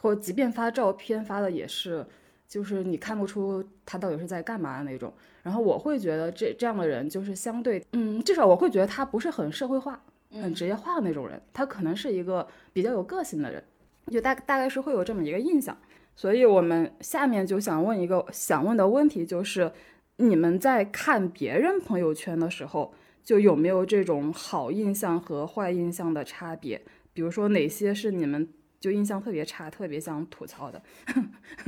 [0.00, 2.06] 或即便发照片发的也是，
[2.48, 5.12] 就是你看不出他到底是在干嘛的那种。
[5.42, 13.62] 然后我会觉得这这样的人就是相对，嗯，至少我会觉得他不是很社会化、很职业化的那种人，他可能是一个比较有个性的人，
[14.10, 15.76] 就大大概是会有这么一个印象。
[16.16, 19.70] 所以我们下面就想问一个想问的问题，就是
[20.20, 26.80] 你们在看别人朋友圈的时候，就有没有这种好印象和坏印象的差别？
[27.12, 28.48] 比如说哪些是你们？
[28.78, 30.82] 就印象特别差，特别想吐槽的。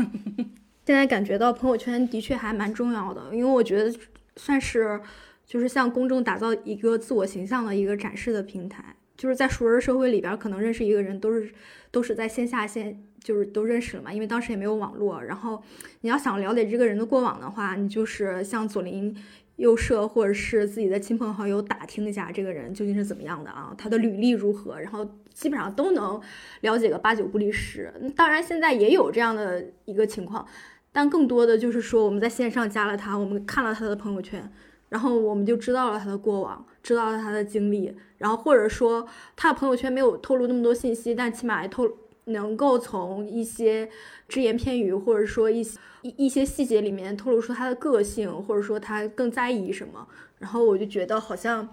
[0.86, 3.94] 现在感觉到朋友圈的确还蛮重要的，因为我觉得
[4.36, 4.98] 算是
[5.44, 8.96] 就是向公众打造一个自我形象的一个展示的平台。
[9.14, 11.52] 就是在熟人社会里边，可能认识一个人都是
[11.90, 15.22] 都是在线下线，就是都认识了嘛，因为当时也没有网络。
[15.22, 15.62] 然后
[16.00, 19.16] 你要想了解这个人的过往的话，你就是向左邻
[19.56, 25.08] 右舍或者是自己的亲朋好友打听一下这个人究竟是怎么样的啊，他的履历如何，然后。
[25.34, 26.20] 基本上都能
[26.60, 27.90] 了解个八九不离十。
[28.14, 30.46] 当然，现在也有这样的一个情况，
[30.92, 34.52] 但更多的就是说，我们在线上加了他，我们看了他的朋友圈，
[34.90, 41.88] 然后我们就知道了他的过往，知道了他的经历，然后或者说他的朋友圈没有透露那么多信息，但起码透
[42.24, 43.88] 能够从一些
[44.28, 50.06] 只言片语，或者说一些一一些细节里面透露出他的个性，或者说他更在意什么。
[50.38, 51.68] 然后我就觉得好像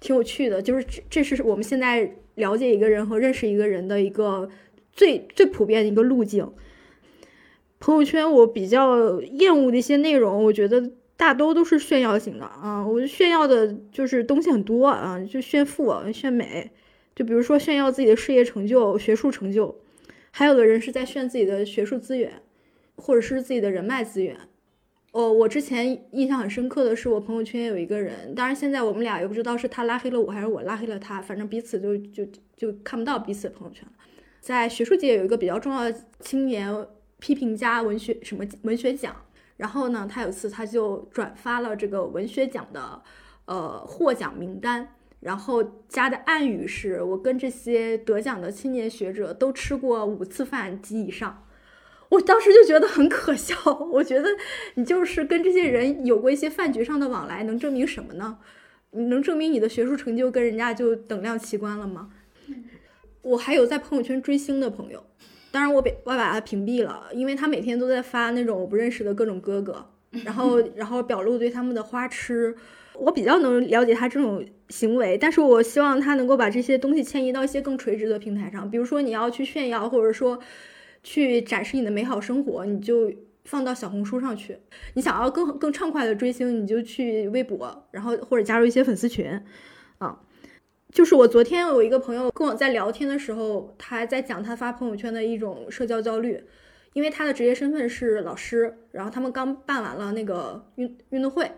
[0.00, 2.16] 挺有趣的，就是这是我们现在。
[2.36, 4.48] 了解一个人和认识一个人的一个
[4.90, 6.50] 最最普遍的一个路径。
[7.78, 12.86] 朋友圈我比较厌恶的一些内容，我觉得大多都是炫耀型的啊。
[12.86, 16.70] 我炫耀的就是东西很多啊，就炫富、炫美，
[17.14, 19.76] 就比如说炫耀自己的事业成就、学术成就，
[20.32, 22.42] 还有的人是在炫自己的学术资源，
[22.96, 24.36] 或者是自己的人脉资源。
[25.12, 33.92] 哦，我之前印象很深刻的是，我朋友圈有一个人，当然现在我们俩也不知道是他拉黑了我还是我拉黑了他，反正彼此就就就看不到彼此的朋友圈了。
[34.40, 36.74] 在学术界有一个比较重要的青年
[37.18, 39.14] 批评家文学什么文学奖，
[39.58, 43.02] 然后呢，他有次他就转发了这个文学奖的
[43.44, 51.46] 呃获奖名单，然后加的暗语是我跟这些得奖的青年学者都吃过五次饭及以上。
[52.10, 53.56] 我当时就觉得很可笑，
[53.90, 54.28] 我觉得
[54.74, 58.36] 你就是跟这些人有过一些饭局上的往来，能证明什么呢？
[58.90, 62.10] 能证明你的学术成就跟人家就等量齐观了吗？
[63.22, 65.02] 我还有在朋友圈追星的朋友，
[65.50, 69.86] 当然我被我把他屏蔽了，因为他每天都在发那种我不认识的各种哥哥，
[70.24, 72.54] 然后然后表露对他们的花痴，
[72.94, 80.38] 我比较能了解他这种行为，但是我希望他能够把这些东西迁移到一些更垂直的平台上，比如说你要去炫耀，或者说。
[81.04, 83.12] 去展示你的美好生活，你就
[83.44, 84.54] 放到小红书上去；
[84.94, 89.28] 你想要更更畅快的追星，你就去微博，然后或者加入一些粉丝群，
[89.98, 90.20] 啊。
[90.92, 96.40] 就是我昨天有一个朋友跟我在聊天的时候，他还在讲他发朋友圈的一种社交焦虑，
[96.92, 101.50] 因为他的职业身份是老师，然后他们刚办完了那个运运动会，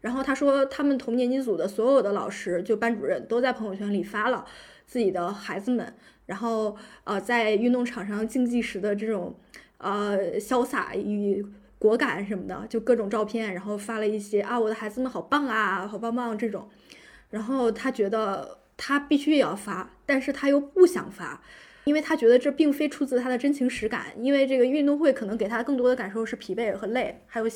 [0.00, 4.44] 然后他说他们同年级组的所有的老师就班主任都在朋友圈里发了
[4.86, 5.94] 自己的孩子们，
[6.26, 9.34] 然后呃在运动场上竞技时的这种
[9.78, 11.44] 呃潇洒与
[11.78, 16.68] 果敢什么的，就各种照片，然后发了一些啊我的孩子们好棒啊，好棒棒这种，
[17.30, 18.58] 然后他觉得。
[18.80, 21.42] 他必须也要发，但是他又不想发，
[21.82, 24.06] 因为他觉得这并非出自他的真情实感。
[24.16, 27.46] 因为这个运动会可能给他更多的感受是疲惫和累，还有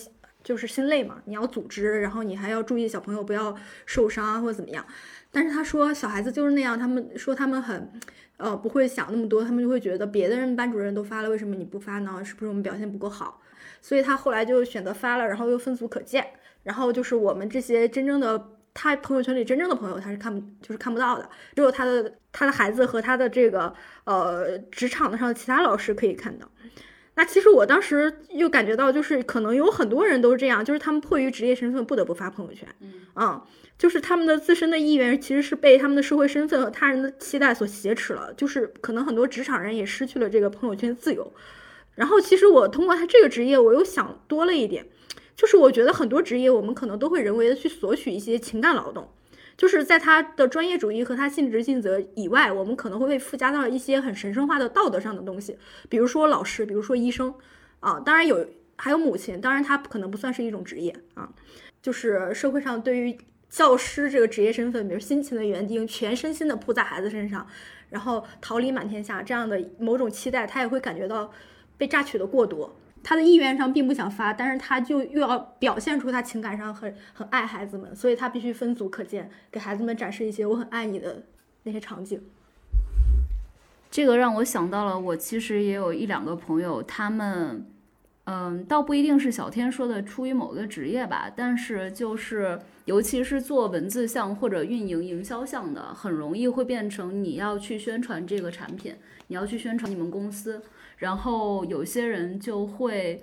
[0.42, 1.22] 就是心累嘛。
[1.24, 4.85] 你要组织，然后你还要注意小朋友不要受伤啊或者怎么样。
[5.31, 7.90] 但是他说小孩子就是那样，他们说他们很，
[8.37, 12.24] 呃，不会想那么多，他们就会觉得别的人班主任都发了，为什么你不发呢？
[12.24, 13.40] 是不是我们表现不够好？
[13.81, 16.26] 所以他后来就选择发了，然后又分组可见，
[16.62, 18.50] 然后就是我们这些真正的。
[18.74, 23.70] 他朋友圈里真正的朋友，他是看不就是看不到的，只有他的他的孩子和他的这个
[24.05, 26.50] 呃职场上的其他老师可以看到。
[27.22, 32.68] 那其实我当时又感觉到，就是可能有很多人都是这样，就是他们迫于职业身份不得不发朋友圈，
[33.14, 33.40] 嗯，
[33.78, 41.32] 就是他们的自身的意愿其实是被他们的社会身份和他人的期待所挟持了，就是可能很多职场人也失去了这个朋友圈自由。
[41.94, 44.85] 然后其实我通过他这个职业，我又想多了一点。
[45.37, 49.08] 就是我觉得很多职业，我们可能都会人为的去索取一些情感劳动，
[49.62, 55.57] 就是在他的专业主义和他尽职尽责以外，我们可能会被附加到一些很神圣化的道德上的东西，
[55.88, 57.33] 比如说老师，比如说医生，
[57.79, 58.44] 啊，当然有
[58.75, 61.31] 还有母亲，当然他可能不算是一种职业啊，
[61.81, 63.16] 就是社会上对于
[63.48, 67.46] 教师这个职业身份，比如辛勤的园丁，全身心的扑在孩子身上，
[67.90, 71.31] 然后桃李满天下这样的某种期待，他也会感觉到
[71.79, 72.75] 被榨取的过多。
[73.03, 81.25] 他的意愿上并不想发，但是他就又要表现出他情感上很很爱孩子们，所以他必须分组可见，给孩子们展示一些我很爱你的
[81.65, 82.23] 那些场景。
[83.91, 87.67] 这个让我想到了，我其实也有一两个朋友，他们，
[88.25, 98.95] 嗯，倒不一定是小天说的出于某个职业吧，但是就是尤其是做文字项或者运营营销项的，很容易会变成你要去宣传这个产品，
[99.27, 100.62] 你要去宣传你们公司。
[101.03, 103.21] 然后有些人就会，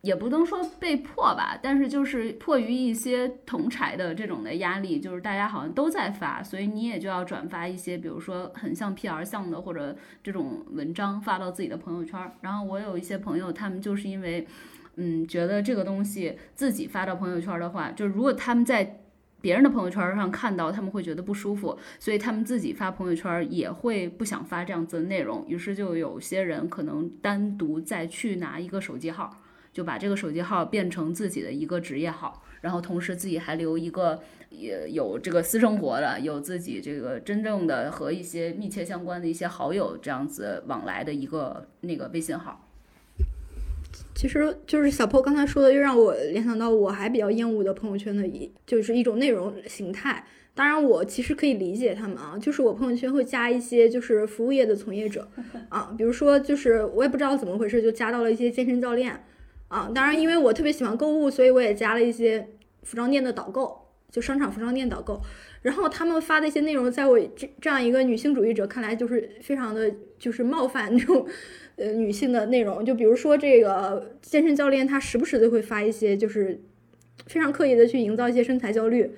[0.00, 12.20] 也不能说被迫吧，但是就是迫于一些同柴的这种的压力，就是大家好像都在发，所以你也就要转发一些，比如说很像 PR 像的或者这种文章发到自己的朋友圈。
[12.40, 14.44] 然后我有一些朋友，他们就是因为，
[14.96, 18.96] 嗯，觉得这个东西自己发到朋友圈的话，就如果他们在。
[19.40, 25.44] 别人的朋友圈上看到，他们会觉得不舒服，所以他们自己发朋友圈也会不想发这样子的内容。
[25.48, 29.36] 于是就有些人可能单独再去拿一个手机号，
[29.72, 42.66] 就把这个手机号变成自己的一个职业号，然后同时自己还留一个也有这个私生活的，有自己这个真正的和一些密切相关的一些好友这样子往来的一个那个微信号。
[44.20, 50.22] 其实就是小破刚才说的，又让我联想到我还比较厌恶的朋友圈的一，就是一种内容形态。
[50.54, 55.26] 当然，我其实可以理解他们啊，就是我朋友圈会加一些就是服务业的从业者
[55.70, 59.24] 啊，比如说就是我也不知道怎么回事，就加到了一些健身教练
[59.68, 59.90] 啊。
[59.94, 62.46] 当然，因为我特别喜欢购物，所以我也加了一些
[62.82, 65.18] 服装店的导购，就商场服装店导购。
[65.62, 71.26] 然后他们发的一些内容，在我这这样一个女性主义者看来，就是非常的就是冒犯那种。
[71.76, 76.60] 呃，女性的内容，就比如说这个健身教练，他时不时的会发一些，就是
[77.26, 79.10] 非常刻意的去营造一些身材焦虑，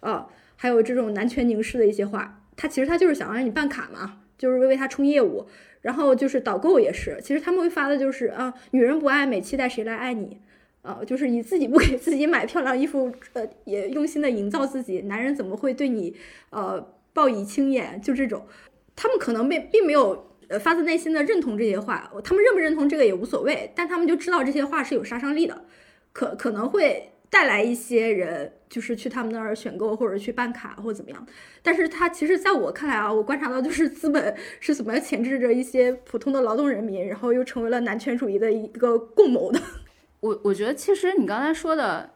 [0.00, 0.26] 啊，
[0.56, 5.46] 还有这种男权凝视的一些话，他其实他就是想让你办卡嘛，就是为为他冲业务。
[5.80, 10.38] 然后就是导购也是，其实他们会发的就是啊，女人不爱美，期待谁来爱你？
[10.82, 16.14] 呃，就是你自己不给自己买漂亮衣服，呃，也用心的营造自己，男人怎么会对你
[16.50, 18.00] 呃报以轻眼？
[18.00, 18.46] 就这种，
[18.94, 20.28] 他们可能没并没有。
[20.48, 25.64] 呃，发自内心的认同这些话，他们认不认同这个也无所谓，但他们就知道这些话是有杀伤力的，
[26.12, 31.26] 可可能会带来一些人就是去他们那儿选购或者去办卡或怎么样。
[31.62, 39.58] 但是他其实在我看来啊，我观察到就是资本是怎么钳制着一些普通的劳动人民，然后又成为了男权主义的一个共谋的。
[40.22, 42.08] 我我觉得其实你刚才说的。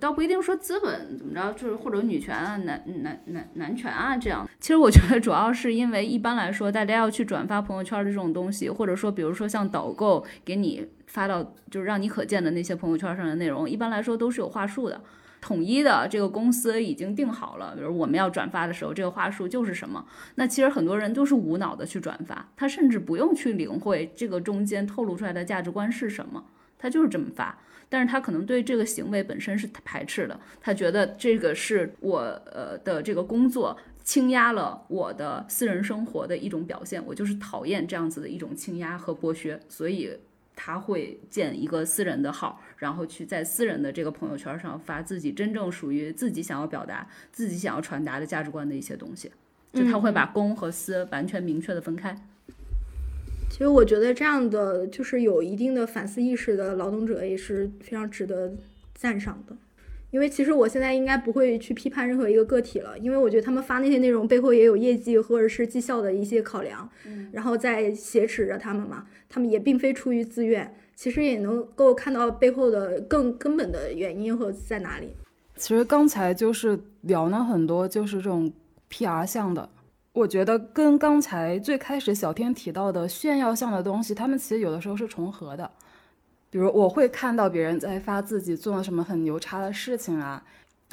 [0.00, 4.48] 倒不一定说资本怎么着，就是或者女权啊、男男男男权啊这样。
[4.58, 14.98] 其实我觉得主要是因为一般来说，大家要去转发朋友圈的这种东西，或者说比如说像导购给你发到就是让你可见的那些朋友圈上的内容，一般来说都是有话术的。
[15.42, 20.02] 统一的这个公司已经定好了，比如我们要转发的时候，这个话术就是什么。
[20.36, 26.42] 那其实很多人都是无脑的去转发，他甚至不用去领会这个中间透露出来的价值观是什么，
[26.82, 27.56] 他就是这么发。
[27.88, 32.18] 但是他可能对这个行为本身是排斥的，他觉得这个是我
[32.50, 40.10] 呃的这个工作倾压了我的私人生活的一种表现，我就是讨厌这样子的一种倾压和剥削，所以
[40.56, 49.30] 他会建一个私人的号，然后去在私人的这个朋友圈上发自己真正属于自己想要表达、自己想要传达的价值观的一些东西，
[49.74, 52.16] 就他会把公和私完全明确的分开。
[53.62, 58.52] 其实我觉得这样的就是有一定的反思意识的劳动者也是非常值得
[58.92, 59.56] 赞赏的，
[60.10, 75.14] 因为其实我现在应该不会去批判任何一个个体了，因为我觉得他们发那些内容背后也有业绩或者是绩效的一些考量，嗯然后再挟持着他们嘛，他们也并非出于自愿，其实也能够看到背后的更根本的原因和在哪里。
[75.54, 78.52] 其实刚才就是聊了很多，就是这种
[78.90, 79.68] PR 项的。
[80.12, 85.70] 我觉得跟刚才最开始小天提到的炫耀项的东西，他们其实有的时候是重合的。
[86.50, 90.44] 比如我会看到别人在发自己做了什么很牛叉的事情啊，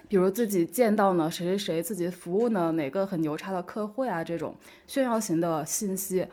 [0.08, 4.56] 比如自己见到了谁谁谁，自己服务呢哪个很牛叉的客户啊，这种
[4.88, 6.26] 炫耀型的信息。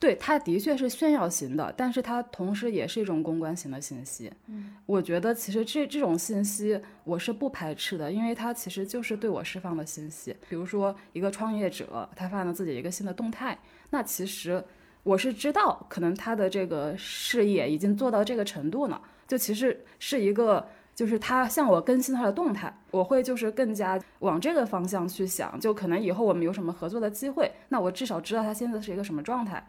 [0.00, 4.32] 对，它的确是炫耀型的，但是它同时也是一种公关型的信息。
[4.46, 10.34] 嗯，我觉得其实这这种信息我是不排斥的，因为它其实就是对我释放的信息。
[10.48, 13.58] 比如说一个创业者，他发了自己一个新的动态，
[13.90, 14.64] 那其实
[15.02, 18.98] 我是知道，可能他的这个事业已经做到这个程度了，
[19.28, 29.62] 就其实是一个，就是他向我更新他的动态，我会就是更加往这个方向去想，就可能以后我们有什么合作的机会，那我至少知道他现在是一个什么状态。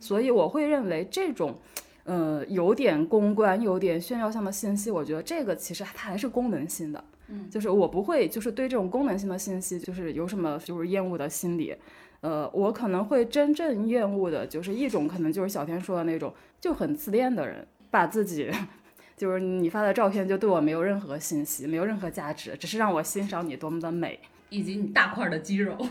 [0.00, 1.58] 所以我会认为这种，
[2.04, 7.04] 呃，有点公关、有点炫耀性的信息，我觉得这个其实它还是功能性的。
[7.28, 11.74] 嗯，就是我不会就是对这种功能性的信息就是有什么就是厌恶的心理。
[12.20, 18.50] 呃，我可能会真正厌恶的就是一种可能就是小天说的那种就很自恋的人，把自己
[19.16, 24.20] 就是你发的照片就对我没有任何信息，没有任何价值，只是让我欣赏你多么的美，
[24.50, 25.76] 以及你大块的肌肉。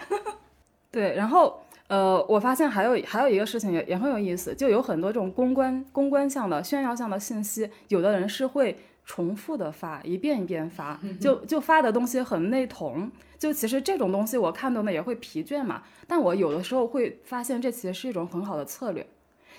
[0.90, 1.63] 对，然后。
[1.88, 13.10] 呃，我发现还有还有一个事情也也很有意思，就有很多这种公关公关项的炫耀项的信息，有的人是会重复的发，一遍一遍发，就就发的东西很内同。
[13.38, 19.06] 就其实这种东西我看到呢也会疲倦嘛，但我有的时候会发现这其实是一种很好的策略，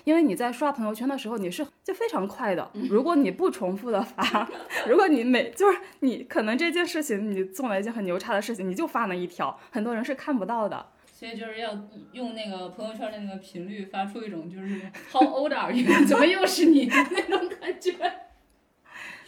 [0.02, 4.50] 因为你在刷朋友圈的时候你是就非常快的，如果你不重复的发，
[4.88, 10.86] 如果你每就是你可能这件事情你做了一件很牛叉的事情，你就发那一条，很多人是看不到的。
[11.18, 11.70] 所以就是要
[12.12, 16.04] 用那个朋友圈的那个频率，发出一种就是 How old are you？
[16.04, 17.92] 怎么又是你 那种感觉？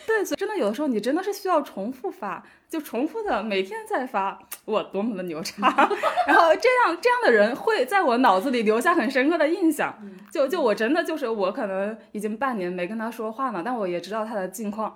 [0.07, 5.66] 对，所以真的有的时候你真的是需要重复发，就重复的每天在发，我多么的牛叉。
[6.28, 9.95] 然后这样这样的人会在我脑子里留下很深刻的印象。
[10.30, 14.95] 就就我真的就是我可能已经半年没跟他说话了，但我也知道他的近况。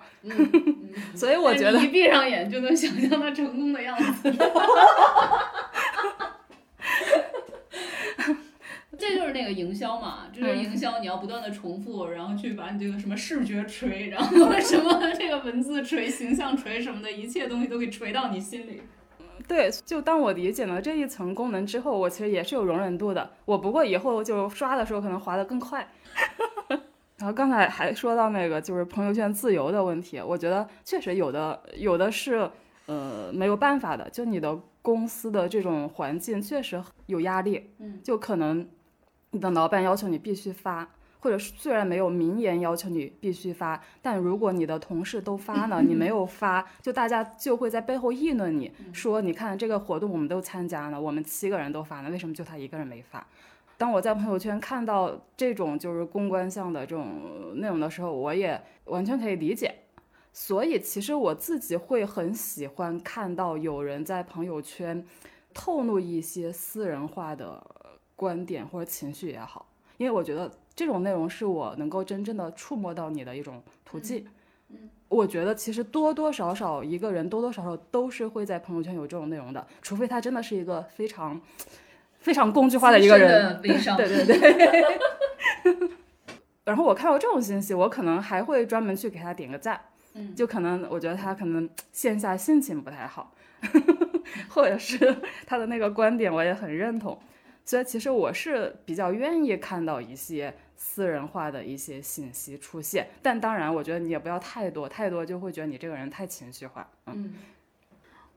[1.15, 4.31] 所以我觉得一闭上眼就能想象他成功的样子。
[9.05, 18.81] 这就是那个营销嘛，就是营销，你要不断的重复，然后去把你这个什么视觉锤，然后什么 这个文字锤、形象锤什么的一切东西都给锤到你心里。
[19.45, 23.29] 对，就当我理解了这一层功能之后，我其实也是有容忍度的。
[23.43, 25.85] 我不过以后就刷的时候可能滑得更快。
[27.17, 32.49] 然后刚才还说到那个就是朋友圈自由的问题，我觉得确实有的有的是
[32.85, 38.65] 呃没有办法的，就你的公司的这种环境确实有压力，嗯，就可能。
[39.33, 40.87] 你的老板要求你必须发，
[41.19, 53.25] 或者虽然没有明言要求你必须发，但如果你的同事都发了，你没有 发，就大家就会在背后议论你，说你看这个活动我们都参加了，我们七个人都发了，为什么就他一个人没发？
[53.75, 59.73] 当我在朋友圈看到这种就是公关项的这种内容的时候，我也完全可以理解。
[60.31, 65.03] 所以其实我自己会很喜欢看到有人在朋友圈
[65.53, 67.65] 透露一些私人化的。
[68.23, 69.65] 观点或者情绪也好，
[69.97, 74.25] 因为我觉得这种内容是我能够真正的触摸到你的一种途径。
[74.69, 81.41] 嗯，我觉得其实多多少少一个人多多少少都是会在朋友圈有这种内容的，除非他真的是一个非常
[82.19, 83.59] 非常工具化的一个人。
[83.61, 84.83] 对对对。
[86.63, 89.79] 然后我看到这种信息，我可能还会专门去给他点个赞。
[90.13, 93.33] 嗯，就可能我觉得他可能线下心情不太好，
[94.47, 97.19] 或者是他的那个观点我也很认同。
[97.65, 103.07] 所以其实我是比较愿意看到一些私人化的一些信息出现。
[103.21, 106.89] 但当然，我觉得你也不要太多，太多就会觉得你这个人太情绪化。
[107.05, 107.33] 嗯，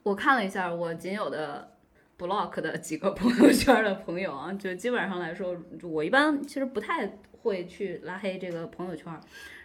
[0.02, 1.76] 我看了一下我仅有的
[2.16, 9.12] block 的几个朋友圈的朋友啊，就基本上来说，我一般其实不太会去拉黑这个朋友圈。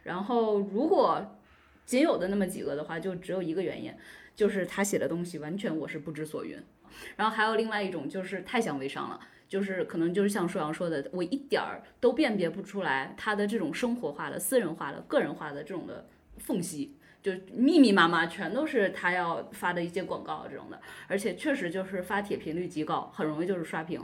[0.03, 1.37] 然后如果
[1.85, 3.93] 仅有的那么几个的话，就只有一个原因，
[4.35, 6.57] 就是他写的东西完全我是不知所云。
[7.15, 9.19] 然后还有另外一种就是太像微商了，
[9.51, 20.79] 就是可能就是像舒阳说的，我一点儿都辨别不出来他的这种生活化的、私人化的、个人化的这种的缝隙，就密密麻麻全都是他要发的一些广告这种的，
[21.09, 24.01] 而且确实就是发帖频率极高，很容易就是刷屏。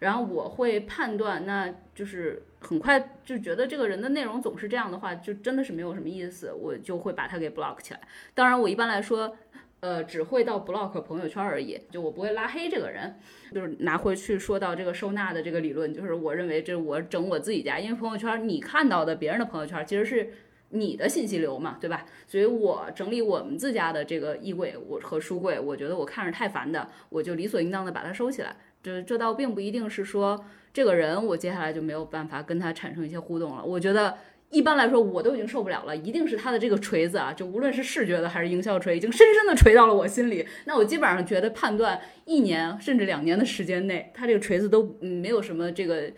[0.00, 8.00] 然后我会判断，那就是很快就觉得这个人的内容总是这样的话，就真的是没有什么意思，我就会把他给 block 起来。
[8.34, 9.34] 当然，我一般来说。
[9.80, 13.16] 呃，只会到 block 朋友圈而已，就我不会拉黑这个人，
[13.50, 20.30] 就是拿回去说到这个收纳的这个理论，就是我认为这我整我自己家，因为朋友圈你看到的别人的朋友圈其实是
[20.68, 22.04] 你的信息流嘛，对吧？
[22.26, 28.54] 所以我整理我们自家的这个衣柜我和书柜，我觉得我看着太烦的，我就理所应当的把它收起来。
[28.82, 34.18] 这这倒并不一定是说这个人我接下来就没有办法跟他产生一些互动了，我觉得。
[34.50, 40.44] 一般来说，我都已经受不了了，一定是他的这个锤子啊，就无论是视觉的还是营销锤，已经深深的锤到了我心里。
[40.64, 46.10] 那我基本上觉得判断一年甚至两年的时间内，他这个锤子都没有什么这个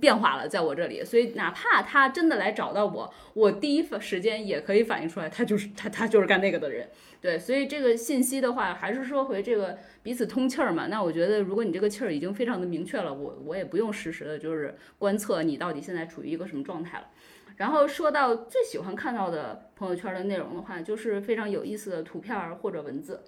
[0.00, 1.04] 变化了，在我这里。
[1.04, 6.88] 所以哪怕他真的来找到我，我第一时间也可以反映出来，他就是他，他就是干那个的人。
[7.20, 10.86] 对，所以这个信息的话，还是说回这个彼此通气儿嘛。
[10.86, 17.04] 那我觉得，如果你这个气儿已经非常的明确了，我我也不用实时的，就是观测你到底现在处于一个什么状态了。
[17.60, 23.22] 然后说到最喜欢看到的朋友圈的内容的话，就是非常有意思的图片或者文字。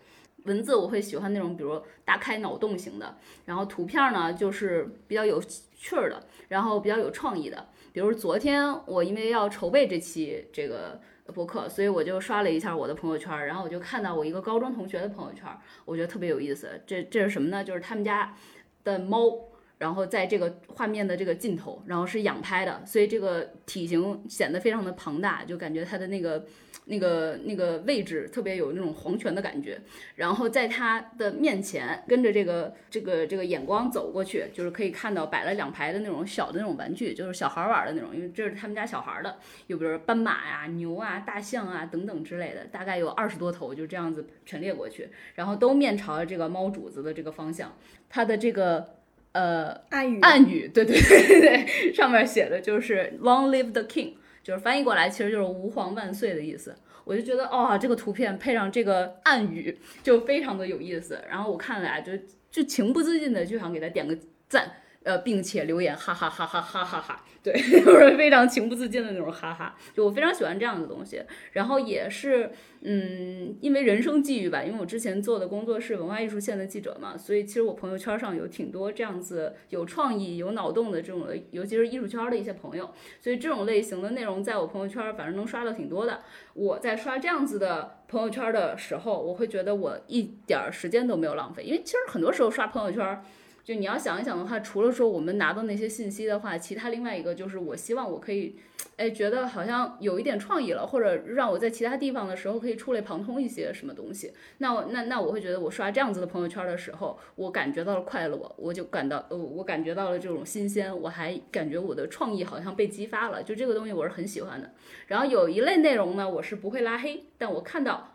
[0.45, 3.19] 文字我会喜欢那种，比如大开脑洞型的。
[3.45, 5.39] 然后图片呢，就是比较有
[5.75, 7.69] 趣儿的，然后比较有创意的。
[7.93, 15.47] 比如昨天我因为要筹备这期这个博客，所以我就刷了一下我的朋友圈，然后我就看到我一个高中同学的朋友圈，
[15.85, 16.81] 我觉得特别有意思。
[16.87, 17.63] 这这是什么呢？
[17.63, 18.35] 就是他们家
[18.83, 19.52] 的猫。
[19.83, 26.47] 然后在这个画面的这个尽头，然后是仰拍的，所以这个体型显得非常的庞大，就感觉它的那个、
[26.85, 29.81] 那个、那个位置特别有那种皇权的感觉。
[30.15, 47.77] 然后在它的面前，跟着这个、这个、这个眼光走过去，就是可以看到摆了两排的那种小的那种玩具，就是小孩玩的那种，因为这是他们家小孩的，又比如斑马呀、牛啊、大象啊等等之类的，大概有二十多头，就这样子陈列过去，然后都面朝着这个猫主子的这个方向，
[48.09, 49.02] 它的这个。
[49.33, 56.75] 呃，暗语，暗语，对对对对，上面写的就是 “Long live the king”，就是翻译过来其实就是“吾皇万岁”的意思。
[57.05, 61.19] 我就觉得，哦，这个图片配上这个暗语就非常的有意思。
[61.29, 62.13] 然后我看了啊，就
[62.51, 64.17] 就情不自禁的就想给他点个
[64.49, 64.71] 赞。
[65.05, 67.53] 呃，并且留言哈哈哈哈哈哈哈， 对，
[67.85, 71.21] 就是非常情不自禁的那种哈哈，就我非常喜欢这样的东西。
[71.53, 72.51] 然后也是，
[72.83, 82.89] 嗯，因为人生际遇吧，因为我之前做的工作是文化艺术线的记者嘛，所以其实我朋友圈上有挺多这样子有创意、有脑洞的这种，尤其是艺术圈的一些朋友。
[83.21, 86.21] 所以这种类型的内容在我朋友圈反正能刷到挺多的。
[86.55, 93.21] 我在刷这样子的朋友圈的时候，我会觉得我一点时间都没有浪费，因为其实很多时候刷朋友圈。
[93.65, 98.57] 就你要想一想的话，除了说我们拿到那些信息的话，其他另外一个就是我希望我可以，
[98.97, 104.33] 哎，觉得好像有一点创意了，或者让我在其他地方的时候可以触类旁通一些什么东西。
[104.59, 114.73] 那我那那我会觉得我刷这样子的朋友圈的时候，我感觉到了快乐，我就感到呃我感觉到了这种新鲜，我还感觉我的创意好像被激发了，就这个东西我是很喜欢的。
[115.07, 118.12] 然后有一类内容呢，我是不会拉黑，但我看到。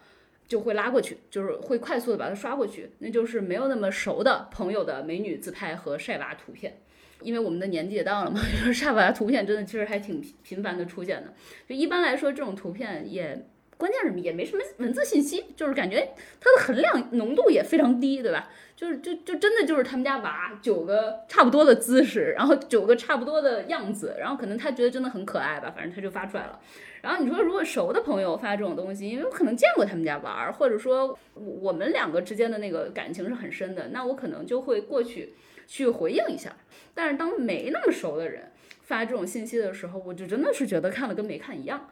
[0.47, 6.79] 就会拉过去，就是会快速的把它刷过去，那就是没有那么熟的朋友的美女自拍和晒娃图片，
[7.21, 11.33] 因为我们的年纪也到了嘛， 就是晒娃图片真的其实还挺频繁的出现的。
[11.67, 13.45] 就一般来说，这种图片也
[13.75, 18.49] 关键是也没什么文字信息，就是感觉它的含量浓度也非常低，对吧？
[18.75, 26.59] 就是就就真的就是他们家娃九个差不多的姿势，然后九个差不多的样子，然后可能他觉得真的很可爱吧，反正他就发出来了。
[27.01, 35.33] 然后你说，如果熟的朋友发这种东西，因为我可能见过他们家玩儿，或者说我们两个之间的那个感情是很深的，那我可能就会过去
[35.67, 36.55] 去回应一下。
[36.93, 41.89] 但是当没那么熟的人发这种信息的时候，我就真的是觉得看了跟没看一样。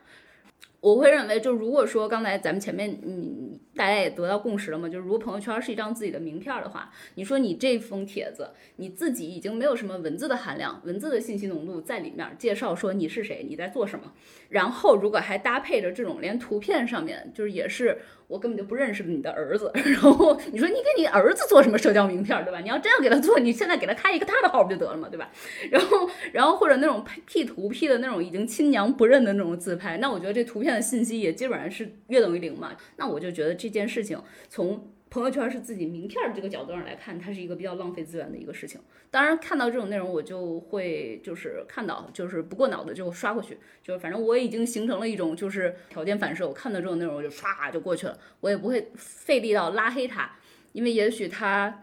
[0.81, 14.13] 我会认为，就如果说刚才咱们前面你大家也得到共识了嘛，就是如果朋友圈是一张自己的名片的话，你说你这封帖子你自己已经没有什么文字的含量，文字的信息浓度在里面介绍说你是谁，你在做什么，
[14.49, 17.99] 然后如果还搭配着这种连图片上面就是也是。
[18.27, 22.59] 我根本就不认识你的儿子， 然后你说你给你儿子做什么社交名片，对吧？
[22.59, 25.29] 你要真要给他做，你现在给他开一个他的号不就得了嘛，对吧？
[25.69, 32.71] 然后，然后或者那种 P 图 P 的那种已经亲娘不认的那种自拍，那我觉得这图片的信息也基本上是约等于零嘛。
[32.95, 34.91] 那我就觉得这这件事情从。
[35.07, 38.81] 朋友圈是自己名片这个角度上来看，它是一个比较浪费资源的一个事情。
[39.09, 50.29] 当然，看到这种内容，我就会就是看到，就是不过脑子就刷过去，就是反正我已经形成了一种就是条件反射，我看到这种内容我就唰就过去了，我也不会费力到拉黑他，
[50.73, 51.81] 因为也许他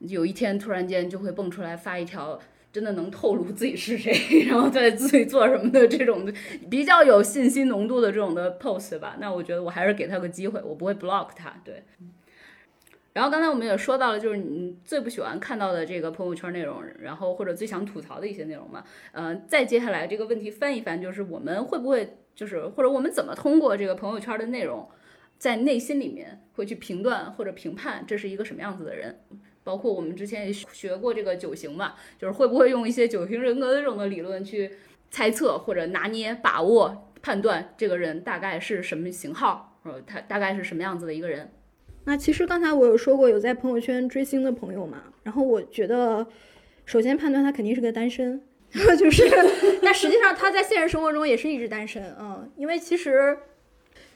[0.00, 2.38] 有一天突然间就会蹦出来发一条
[2.74, 4.12] 真的能透露自己是谁，
[4.50, 6.28] 然后在自己做什么的这种
[6.68, 9.16] 比较有信息浓度的这种的 post 吧。
[9.20, 11.84] 那我觉得我还是给他个机会，我不会 block 他，对。
[13.12, 18.82] 然后刚才我们也说到了，就是你最不喜欢看到的这个朋友圈内容，然后或者最想吐槽的一些内容嘛。
[19.12, 24.88] 呃，再接下来这个问题翻一翻，就是我们会不会就是或者我们怎么通过这个朋友圈的内容，
[25.38, 29.20] 在内心里面会去评断或者评判这是一个什么样子的人？
[29.64, 34.70] 包括我们之前也学过这个九型嘛，就是会不会用一些九型人格的这种的理论去
[35.10, 41.50] 猜测或者拿捏、把握、判断这个人大概是什么型号，呃，他大概是什么样子的一个人？
[42.04, 46.26] 那其实刚才我有说过有在朋友圈追星的朋友嘛，然后我觉得，
[46.84, 48.42] 首先判断他肯定是个单身，
[48.98, 49.24] 就是，
[49.80, 53.38] 那实际上他在现实生活中也是一直单身，嗯，因为其实，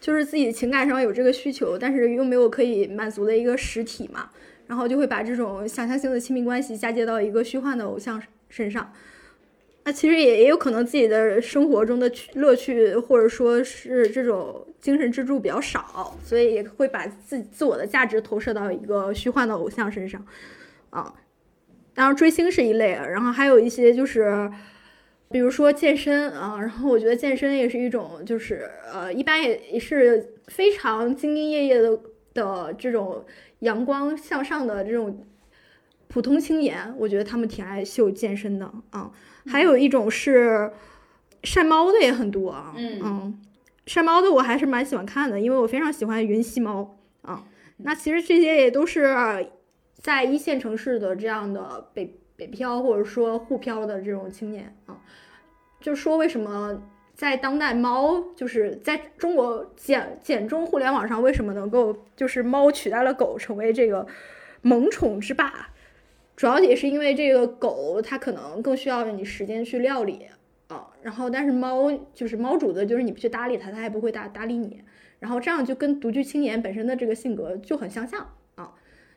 [0.00, 4.28] 就是自己情感上有这个需求，但是又没有可以满足的一个实体嘛，
[4.68, 8.92] 然后就会把这种想象性的亲密关系嫁接到一个虚幻的偶像身上。
[9.84, 20.22] 那其实也也有可能自己的生活中的趣乐趣，或者说是这种精神支柱比较少，所以也会把自自我的价值投射到一个虚幻的偶像身上，
[20.90, 21.14] 啊，
[21.94, 24.50] 当然追星是一类，然后还有一些就是，
[25.30, 31.98] 比如说健身啊，然后我觉得健身也是一种，就是呃，一般也也是非常兢兢业业的
[32.38, 33.24] 的这种
[33.60, 35.26] 阳光向上的这种
[36.06, 39.10] 普通青年，我觉得他们挺爱秀健身的啊。
[39.46, 40.70] 还有一种是
[41.42, 43.40] 晒猫的也很多啊，嗯，
[43.86, 47.44] 晒猫的我还是蛮喜欢看的，因为我非常喜欢云吸猫啊。
[47.78, 49.16] 那其实这些也都是
[49.94, 55.00] 在一线城市的这样的北北漂或者说沪漂的这种青年啊，
[55.80, 56.82] 就说为什么
[57.18, 64.06] 在当代猫就是在中国简简中互联网上为什么能够就是猫取代了狗成为这个
[64.62, 65.70] 萌宠之霸？
[66.36, 70.26] 主要也是因为这个狗，它可能更需要你时间去料理
[70.68, 74.80] 啊，然后但是猫就是猫主子，就是你不去搭理它，它也不会搭搭理你，
[75.18, 78.28] 然后这样就跟独居青年本身的这个性格就很相像。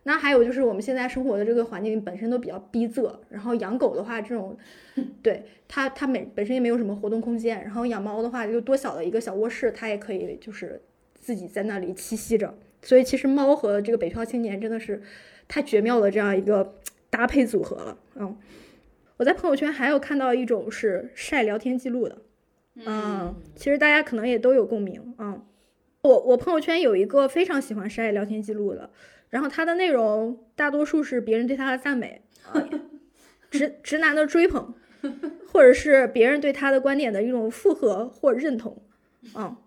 [0.03, 4.57] 那还有就是我们现在生活的这个环境本身都比较逼仄，然后养狗的话，这种
[5.21, 10.81] 对它它每本身也没有什么活动空间，然后养猫的话就多小的一个小卧室，它也可以就是
[11.19, 15.01] 自己在那里栖息着，所以其实猫和这个北漂青年真的是
[15.47, 16.75] 太绝妙的这样一个。
[17.11, 18.37] 搭配组合了，嗯，
[19.17, 22.17] 我在朋友圈还有看到一种是晒聊天记录的，
[22.85, 25.43] 嗯，其实大家可能也都有共鸣，嗯，
[26.03, 28.91] 我我朋友圈有一个非常喜欢晒聊天记录的，
[29.31, 32.21] 然后他的内容大多数是别人对他的赞美，
[33.49, 34.75] 直直男的追捧，
[35.51, 38.83] 或者是别人对他的观点的一种附和或认同，
[39.35, 39.57] 嗯，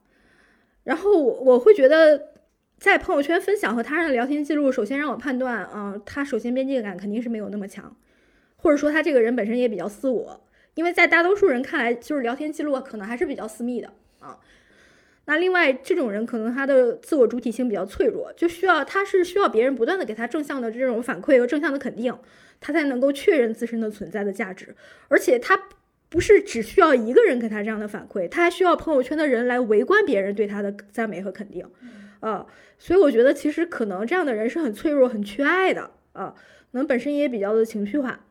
[0.84, 2.32] 然后我我会觉得。
[2.76, 7.96] 在朋友圈分享和他人的聊天记录，首先让我判断，嗯，他首先边界感肯定是没有那么强，
[8.56, 10.44] 或者说他这个人本身也比较私我，
[10.74, 14.38] 因为在大多数人看来，就是聊天记录可能还是比较私密的啊。
[15.26, 22.14] 那另外，这种人可能他的自我主体性比较脆弱，就需要他是需要别人不断的给他正向的这种反馈和正向的肯定，
[22.60, 24.74] 他才能够确认自身的存在的价值，
[25.08, 25.58] 而且他
[26.08, 31.66] 不是只需要一个人给他这样的反馈，他还需要朋友圈的人来围观别人对他的赞美和肯定。
[32.20, 32.46] 啊，
[32.78, 36.34] 所以我觉得其实可能这样的人是很脆弱、很缺爱的啊，
[36.72, 38.24] 可能本身也比较的情绪化。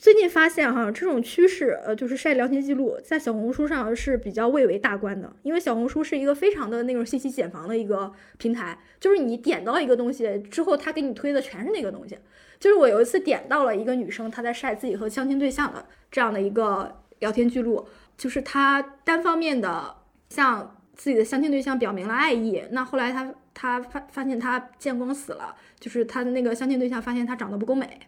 [0.00, 12.16] 最近发现哈，这种趋势，呃，就是晒聊天记录，在小红书上是比较蔚为大观的，因为小红书是一个非常的那种信息茧房的一个平台，就是你点到一个东西之后，他给你推的全是那个东西。
[12.58, 17.86] 就是我有一次点到了一个女生，她在晒自己和相亲对象的这样的一个聊天记录，
[18.16, 19.96] 就是她单方面的
[20.30, 20.76] 向。
[20.96, 27.98] 自己的相亲对象表明了爱意，那后来她她发发现他见光死了，就是她的那个相亲对象发现他长得不够美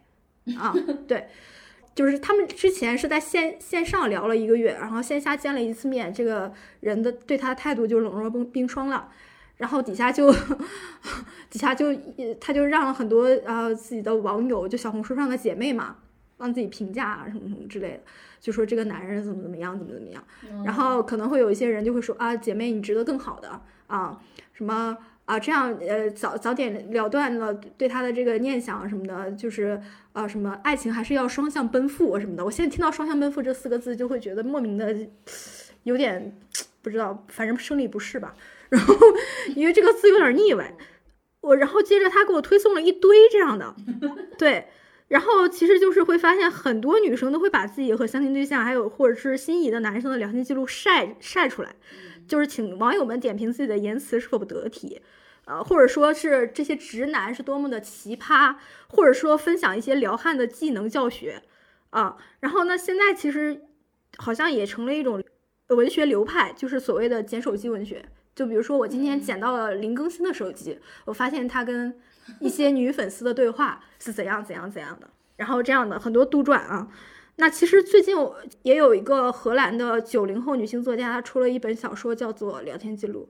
[0.55, 0.71] 啊，
[1.07, 1.27] 对，
[1.95, 9.09] 就是他们之前是在线线上聊了一个月，然后线下见了一次面，这个人的对他的态度就冷若冰冰霜了。
[9.57, 10.33] 然后底下就
[11.49, 11.95] 底下就
[12.41, 15.95] 他就让了很多呃自己的网友，就小红书上的姐妹嘛，
[16.35, 17.99] 帮自己评价啊什么什么之类的，
[18.41, 20.23] 就说这个男人怎么怎么样，怎么怎么样。
[20.65, 24.19] 然后可能会有一些人就会说啊，姐妹你值得更好的啊，
[24.53, 32.43] 什么啊这样呃早早点了断了对他的这个念想什么的，就是啊什么爱情还是要双向奔赴什么的。
[32.43, 34.95] 我现在听到双向奔赴这四个字，就会觉得莫名的
[35.83, 36.37] 有点
[36.81, 38.35] 不知道，反正生理不适吧。
[38.69, 38.95] 然后，
[39.55, 40.75] 因为这个字有点腻歪，
[41.41, 43.75] 我然后接着他给我推送了一堆这样的，
[44.37, 44.65] 对，
[45.09, 51.75] 然后其实就是会发现很多女生都会把自己和相亲对象，还有或者是心仪的男生的聊天记录晒晒出来，
[52.27, 55.01] 就是请网友们点评自己的言辞是否得体，
[55.45, 58.55] 呃，或者说是这些直男是多么的奇葩，
[58.87, 61.41] 或者说分享一些撩汉的技能教学
[61.89, 63.61] 啊，然后呢，现在其实
[64.17, 65.23] 好像也成了一种
[65.67, 68.05] 文学流派，就是所谓的捡手机文学。
[68.35, 71.95] 就比如说，我今天捡到了林更新的手机，我发现他跟
[72.39, 76.87] 一些女粉丝的对话是怎样怎样怎样的，然后这样的很多杜撰啊。
[77.35, 78.15] 那其实最近
[78.61, 83.29] 也有一个荷兰的九零后女性作家，她出了一本小说，叫做《聊天记录》，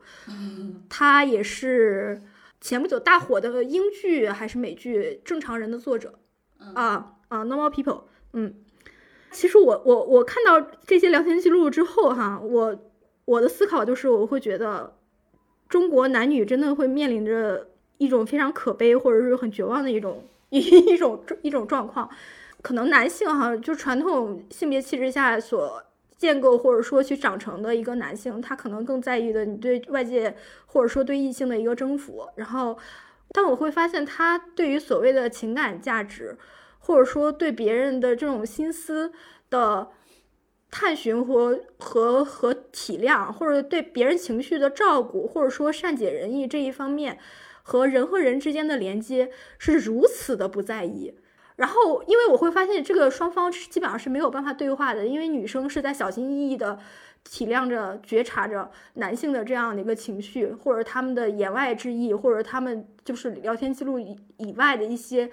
[0.89, 2.21] 她也是
[2.61, 6.19] 前不久大火的英剧还是美剧《正常人》的作者
[6.75, 8.03] 啊啊，Normal People。
[8.33, 8.55] 嗯，
[9.31, 12.79] 其实我我我看到这些聊天记录之后哈，我。
[13.25, 14.97] 我的思考就是，我会觉得
[15.69, 22.09] 中国男女真的会面临着一种非常可悲或者是很绝望的一种一一种一种状况。
[22.63, 25.83] 可能男性哈，就传统性别气质下所
[26.17, 30.35] 建构或者说去长成的一个男性，他可能更在意的你对外界
[30.65, 32.27] 或者说对异性的一个征服。
[32.37, 32.75] 然后，
[33.29, 36.35] 但我会发现他对于所谓的情感价值，
[36.79, 39.11] 或者说对别人的这种心思
[39.51, 39.89] 的。
[40.75, 47.19] 探寻和和和体谅，或者对别人情绪的照顾，或者说善解人意这一方面，
[47.61, 51.13] 和人和人之间的连接是如此的不在意。
[51.55, 56.77] 然后，因为我会发现这个双方基本上是没有办法对话的，因为女生是在小心翼翼的
[57.23, 65.29] 体谅着、觉察着男性的这样的一个情绪，或者他们的言外之意，或者他们就是聊天记录以以外的一些。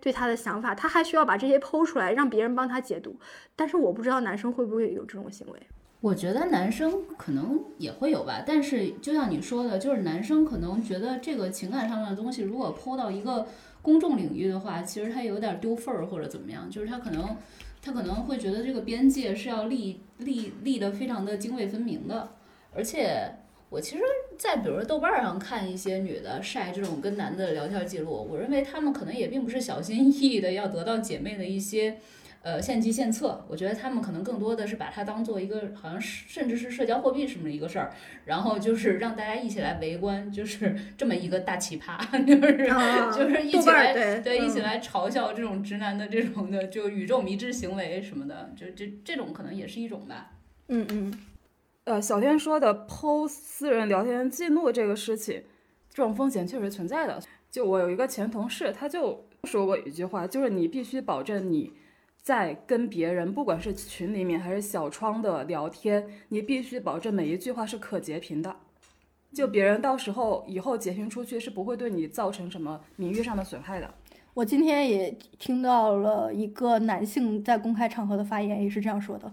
[0.00, 3.16] 对他的想法，他还需要把这些剖出来，让别人帮他解读。
[3.56, 5.58] 但是我不知道男生会不会有这种行为。
[6.02, 13.46] 我觉得男生可能也会有吧，但是就像你说的，就是男生可能觉得这个情感上面的东西，如果剖到一个
[13.84, 17.36] 公众领域的话，其实他有点丢份儿或者怎么样，就是他可能
[17.80, 22.30] 他可能会觉得这个边界是要立立立的非常的泾渭分明的，
[22.74, 23.32] 而且。
[23.70, 24.02] 我其实，
[24.38, 31.98] 在比如说豆瓣上看一些女的晒这种跟男的聊天记录，我认为他们可能也并不是小心翼翼的要得到姐妹的一些，
[32.44, 33.44] 呃献计献策。
[33.48, 37.92] 我觉得他们可能更多的是把它当做一个好像甚至是社交货币什么一个事儿，
[38.26, 50.32] 然后就是让大家一起来围观，就是 这么一个大奇葩， 就是就是一起来对一起来嘲笑这种直男的这种的就宇宙迷之行为什么的，就这这种可能也是一种吧。
[50.68, 51.12] 嗯嗯。
[51.84, 55.42] 呃，小天说的剖私人聊天记录这个事情，
[55.90, 57.20] 这种风险确实存在的。
[57.50, 61.74] 就我有一个前同事，他就说过一句话，就是你必须保证你
[62.24, 68.56] 在跟别人，不管是群里面还是小窗的聊天，你必须保证每一句话是可截屏的，
[69.34, 73.92] 就别人到时候以后截屏出去是不会对你造成什么名誉上的损害的。
[74.32, 79.30] 我今天也听到了一个男性在公开场合的发言，也是这样说的。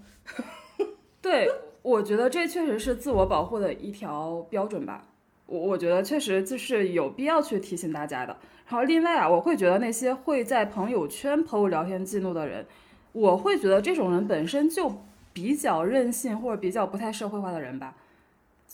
[1.22, 1.50] 对。
[1.84, 5.04] 我觉得这确实是自我保护的一条标准吧，
[5.48, 8.38] 我我觉得确实就是有必要去提醒大家的。
[8.72, 12.66] 然后另外啊，我会觉得那些会在朋友圈 PO 聊天记录的人，
[13.12, 14.90] 我会觉得这种人本身就
[15.34, 17.94] 比较任性或者比较不太社会化的人吧。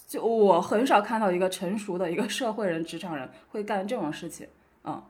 [0.08, 4.48] 就我很少看到一个成熟的一个社会人、职场人会干这种事情，
[4.84, 5.02] 嗯，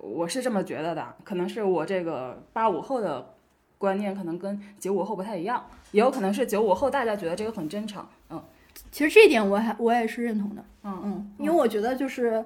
[0.00, 3.32] 我是这么觉得的，可能是我这个八五后的。
[3.78, 5.62] 观念可能跟九五后不太一样，
[5.92, 8.08] 也有可能是九五后大家觉得这个很正常。
[8.30, 8.42] 嗯，
[8.90, 10.64] 其实这一点我还我也是认同的。
[10.82, 12.42] 嗯嗯，因为我觉得就是，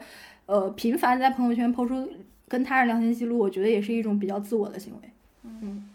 [0.51, 2.11] 呃，频繁在朋友圈抛出
[2.49, 5.11] 跟他人聊天记录，我觉得也是一种比较自我的行为。
[5.45, 5.89] 嗯，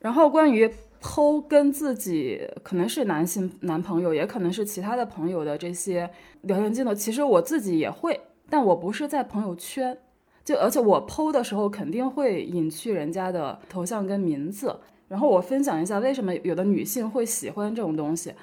[0.00, 6.10] 然后关于剖跟自己可能是男性男朋友，也可能是其他的朋友的这些
[6.42, 9.96] 聊天记录，其实我自己也会，但我不是在朋友圈。
[10.44, 18.34] 就而且我剖的时候肯定会隐去人家的头像跟名字，然后我分享一下为什么有的女性会喜欢这种东西。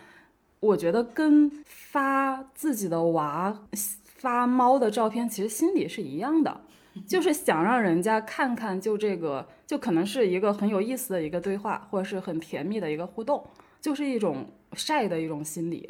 [0.60, 3.56] 我觉得跟发自己的娃、
[4.22, 6.62] 发猫的照片其实心理是一样的，
[7.08, 13.44] 就是想让人家看看，就这个，就可能是一个很有意思的一个对话，或者是很甜蜜的一个互动，
[13.82, 15.90] 就是一种晒的一种心理。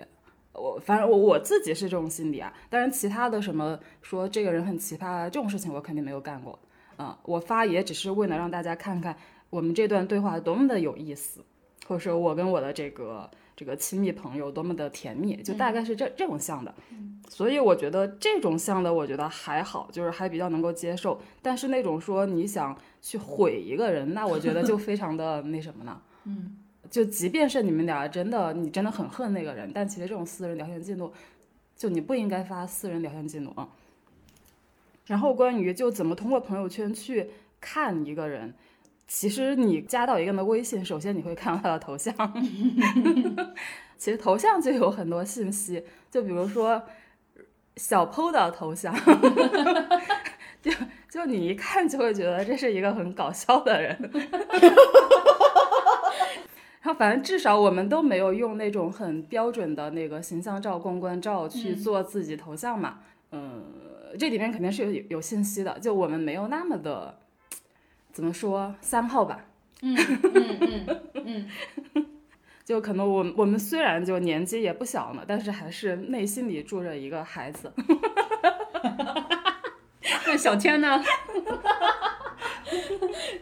[0.53, 6.57] 我反正我我自己是这种心理啊，当然其他的什么说这个人很奇葩这种事情，我肯定没有干过。
[6.95, 9.13] 啊，我发也只是为了让大家看看
[9.49, 11.43] 我们这段对话多么的有意思，
[11.85, 13.29] 或者说我跟我的这个
[13.61, 16.73] 这个亲密朋友多么的甜蜜，就大概是这这种像的。
[17.29, 21.21] 所以我觉得这种像的，我觉得还好，就是还比较能够接受。
[21.43, 26.01] 但是那种说你想去毁一个人，那我觉得就非常的那什么呢？
[26.25, 26.57] 嗯，
[26.89, 31.13] 就即便是你们俩真的你真的很恨那个人，但其实这种私人聊天记录，
[31.77, 33.69] 就你不应该发私人聊天记录啊。
[35.05, 38.55] 然后关于就怎么通过朋友圈去看一个人，
[39.13, 42.15] 其实你加到一个人的微信，首先你会看到他的头像，
[43.97, 46.81] 其实头像就有很多信息，就比如说
[47.75, 48.95] 小 PO 的头像，
[50.63, 50.71] 就
[51.09, 53.99] 就你一看就会觉得这是一个很搞笑的人。
[56.81, 62.99] 然后反正至少我们都没有用那种很标准的那个形象照、公关照去做自己头像嘛，
[63.33, 63.61] 嗯。
[64.17, 67.17] 这里面肯定是有有信息的，就我们没有那么的，
[68.11, 69.45] 怎么说三号吧？
[69.81, 71.47] 嗯嗯嗯
[71.95, 72.05] 嗯，
[72.63, 77.71] 就可能我我们虽然就年纪也不小了，但是还是内心里住着一个孩子。
[80.27, 81.03] 那小天呢？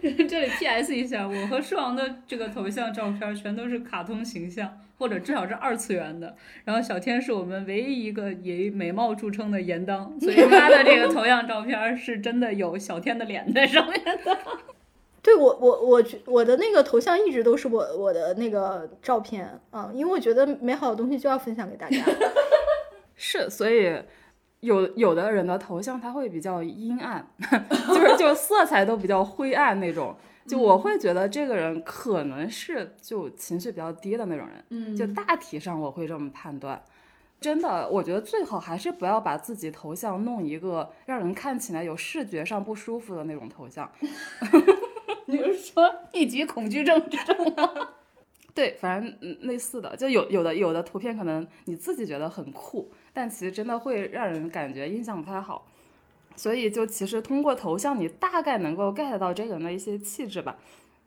[0.27, 0.95] 这里 P.S.
[0.95, 6.35] 一下，我和狮王的这个头像照片全都是卡通形象，或者至少是二次元的。
[6.65, 14.37] 然后小天是我们唯一一个以美貌著称的颜当，所以他的这个头像照片是真的有小天的脸在上面的。
[15.21, 21.97] 对我，我我我的那个头像一直都是我我的那个照片啊，因为我觉得美好的东西就要分享给大家。
[23.15, 24.01] 是，所以。
[24.61, 27.25] 有有的人的头像他会比较阴暗，
[27.87, 36.81] 就是就色彩都比较灰暗那种，就我会觉得这个人可能是就情绪比较低的那种人，嗯，就大体上我会这么判断。
[37.39, 43.89] 真的，我觉得最好还是不要把自己头像弄一个让人看起来有视觉上不舒服的那种头像。
[45.27, 47.71] 你是说一级恐惧症这种吗？
[48.53, 52.91] 对，反正类似的，就有有的有的图片可能你自己觉得很酷。
[53.13, 55.65] 但其实真的会让人感觉印象不太好，
[56.35, 60.57] 所以就其实通过头像，你大概能够 get 到这个人的一些气质吧。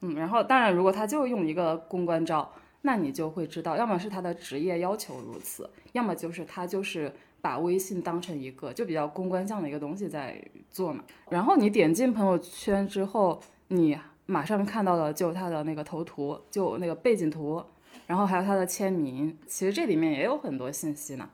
[0.00, 11.04] 嗯，然后当然，如果他就用一个公关照，那你就会知道，要么是他的职业要求如此，要么就是他就是把微信当成一个就比较公关向的一个东西在做嘛。
[11.30, 13.96] 然后你点进朋友圈之后，你
[14.26, 17.62] 马上看到的就他的那个头图，就那个背景图，
[18.08, 21.30] 然后还有他的签名，其实这里面也有很多信息呢。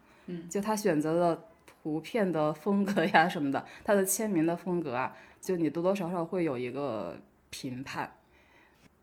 [0.49, 7.17] 就他选择的图片的风格呀什么的，他的签名的风格啊， 就你多多少少会有一个
[7.51, 8.13] 评判。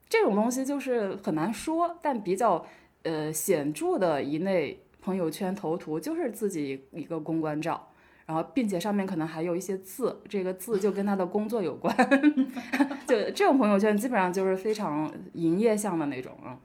[0.07, 2.65] 这种东西就是很难说，但比较
[3.03, 7.87] 呃显著的一类朋友圈头图就是自己一个公关照，
[8.25, 11.95] 然后并且上面可能还有一些字，这个字就跟他的工作有关。
[13.07, 16.59] 就这种朋友圈基本上就是非常营业向的那种啊。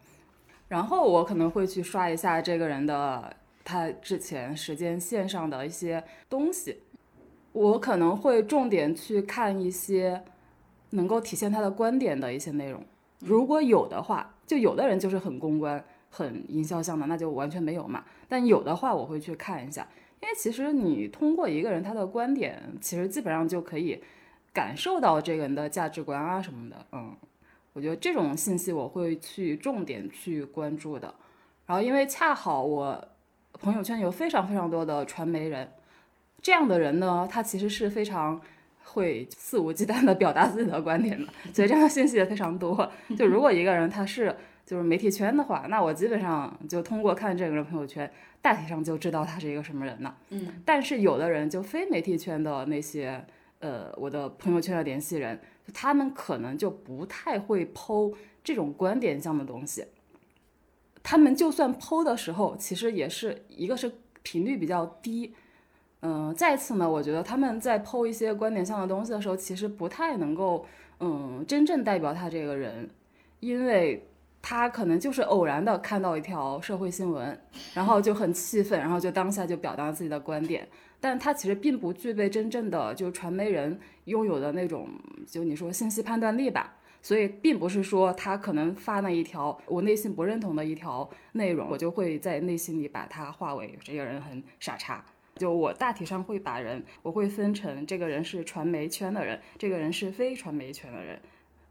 [0.69, 3.35] 然后我可能会去刷一下这个人的。
[3.71, 6.81] 他之前时间线上的一些东西，
[7.53, 10.25] 我可能会重点去看一些
[10.91, 12.85] 能够体现他的观点的一些内容。
[13.21, 18.05] 如果有的话，就有的人就是很公关、很营销向的，那就完全没有嘛。
[18.29, 19.87] 但有的话，我会去看一下，
[20.21, 24.03] 因为其实你通过一个人他的观点，其实基本上就可以
[24.53, 26.85] 感受到这个人的价值观啊什么的。
[26.91, 27.15] 嗯，
[27.73, 31.15] 我觉得这种信息我会去重点去关注的。
[31.67, 33.07] 然后，因为恰好我。
[33.59, 35.69] 朋友圈有非常非常多的传媒人，
[36.41, 38.41] 这样的人呢，他其实是非常
[38.85, 42.91] 会肆无忌惮的表达自己的观点的，所以这样的信息也非常多。
[43.19, 44.35] 就如果一个人他是
[44.65, 50.17] 就是媒体圈的话，那我基本上就通过看这个人朋友圈，大体上就知道他是一个什么人了。
[50.31, 53.25] 嗯，但是有的人就非媒体圈的那些
[53.59, 55.39] 呃我的朋友圈的联系人，
[55.75, 59.85] 他们可能就不太会剖这种观点向的东西。
[61.03, 63.91] 他们就算剖的时候，其实也是一个是
[64.23, 65.35] 频率比较低，
[66.03, 70.67] 嗯，再次呢，我觉得他们在剖一些观点上的东西的时候，其实不太能够，
[71.01, 72.89] 嗯，真正代表他这个人，
[73.41, 74.07] 因为
[74.43, 77.39] 他可能就是偶然的看到一条社会新闻，
[77.75, 80.69] 然后就很气愤，然后就当下就表达自己的观点，
[81.01, 84.89] 但他其实并不具备真正的就传媒人拥有的那种，
[85.27, 86.77] 就你说信息判断力吧。
[87.03, 95.05] 所以并不是说他可能发那一条我内心不认同的一条内容，我就会在内心里把他化为这个人很傻叉，
[95.37, 101.21] 就我大体上会把人，我会分成这个人是传媒圈的人，这个人是非传媒圈的人。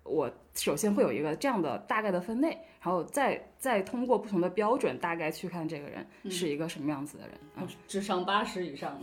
[0.10, 2.49] 我首先会有一个这样的大概的分类，
[2.82, 7.38] 然后再再通过不同的标准，大概去看这个人是一个什么样子的人。
[7.57, 8.99] 嗯，智商八十以上，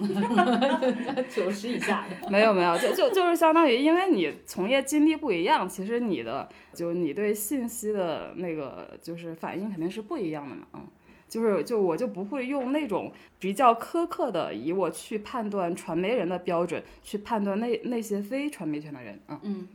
[1.35, 2.31] 九十以下的。
[2.31, 10.67] 没有没有，就就就是相当于，因为你从业经历不一样，其实你的就你对信息的那个就是反应肯定是不一样的嘛。
[10.75, 10.87] 嗯，
[11.29, 19.21] 就是就我就不会用那种比较苛刻的以我去判断传媒人的标准去判断那那些非传媒圈的人。
[19.29, 19.69] 嗯嗯。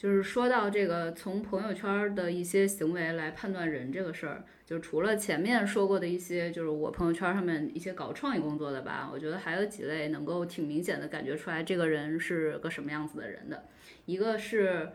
[0.00, 13.64] 就是说到这个从朋友圈的一些行为来判断人这个事儿，就除了前面说过的一些，就是我朋友圈上面一些搞创意工作的吧，我觉得还有几类能够挺明显的感觉出来这个人是个什么样子的人的，
[14.06, 14.88] 一个是。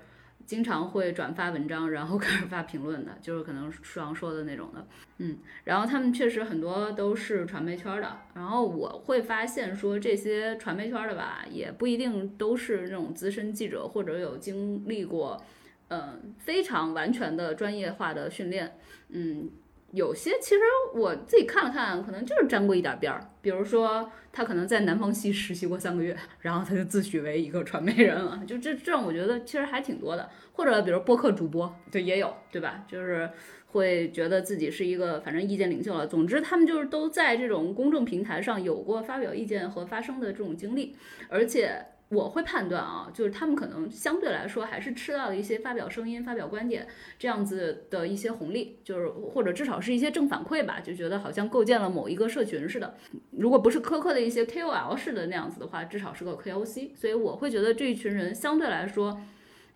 [0.46, 4.86] 经常会转发文章，然后 开始发评论的，就是可能书上说的那种的，
[5.18, 15.42] 嗯，然后他们确实很多都是传媒圈的，然后我会发现说这些传媒圈的吧，也不一定都是那种资深记者或者有经历过，
[15.90, 18.78] 嗯，非常完全的专业化的训练，
[19.10, 19.50] 嗯。
[19.96, 20.62] 有些其实
[20.94, 23.26] 我自己看了看，可能就是沾过一点边儿。
[23.42, 28.44] 比如说，他可能在南方系实习过三个月，然后他就自诩为一个传媒人了。
[28.46, 30.30] 就这这种，我觉得其实还挺多的。
[30.52, 32.84] 或者比如播客主播，对，也有，对吧？
[32.88, 33.30] 就是
[33.68, 36.06] 会觉得自己是一个反正意见领袖了。
[36.06, 40.96] 总之，他们就是都在这种公众平台上有过发表意见和发声的这种经历，
[41.30, 41.86] 而且。
[42.10, 46.88] 我会判断啊，就是他们可能相对来说还是吃到了一些发表声音、发表观点
[47.18, 52.96] 这样子的一些红利，就是或者至少是一些正反馈吧，就觉得好像构建了某一个社群似的。
[53.32, 56.96] 如果不是苛刻的一些 KOL 式的那样子的话，至少是个 KOC。
[56.96, 59.20] 所以我会觉得这一群人相对来说，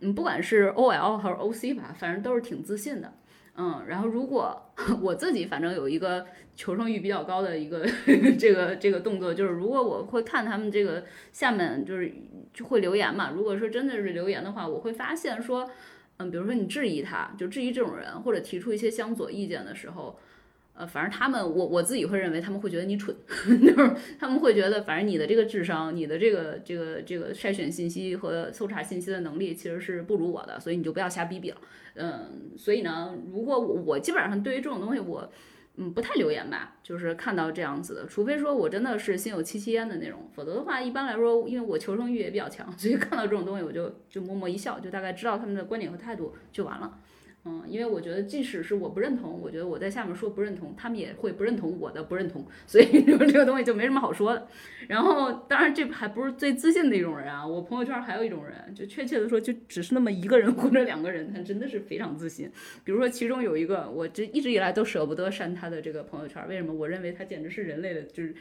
[0.01, 3.11] 嗯，不管是 OL 还是 OC 吧，反正都是挺自信的。
[3.61, 4.71] 嗯，然后如果
[5.03, 7.85] 我自己反正有一个求生欲比较高的一个
[8.39, 11.03] 这个这个动作，就是如果我会看他们这个
[11.33, 12.09] 下面就是
[12.53, 15.69] 就会留言嘛，如果说真的是留言的话，我会发现说，
[16.17, 20.17] 嗯，比如说你质疑他，就质疑这种人，或者提出一些相左意见的时候。
[20.79, 31.57] 呃，反正他们，我我自己会认为他们会觉得你蠢， 就是他们会觉得，反正你的这个智商，你的这个这个这个筛选信息和搜查信息的能力其实是不如我的，所以你就不要瞎逼逼了。
[31.95, 35.29] 嗯，所以呢，如果我我基本上对于这种东西，我
[35.75, 46.97] 嗯不太留言吧，就是看到这样子的，除非说我真的是心有戚戚焉的那种，否则的话，一般来说，因为我求生欲也比较强，所以看到这种东西我就就默默一笑，就大概知道他们的观点和态度就完了。
[47.45, 54.47] 嗯，因为我觉得，即使是我不认同，我觉得我在下面说不认同，他们也会不认同我的不认同，所以就 这个东西就没什么好说的。
[54.87, 62.51] 然后，当然这还不是最自信的一种人啊，我朋友圈还有一种人，就确切的说，就只是那么一个人 或者两个人，他真的是非常自信。
[62.83, 66.73] 比如说，其中有一个，我这一直以来都舍不得删他的这个朋友圈，为什么？
[66.73, 68.35] 我认为他简直是人类的，就是。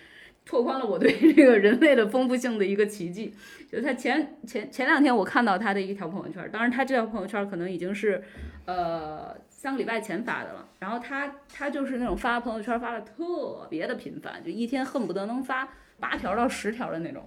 [0.44, 3.34] 拓宽了我对这个人类的丰富性的一个奇迹。
[3.70, 8.22] 就他前前前两天我看到他的一条朋友圈，当然他这条朋友圈可能已经是，
[8.68, 10.68] 呃三个礼拜前发的了。
[10.78, 15.66] 然后他他就是那种发朋友圈发的特别的频繁，就一天恨不得能发
[15.98, 17.26] 八条到十条的那种。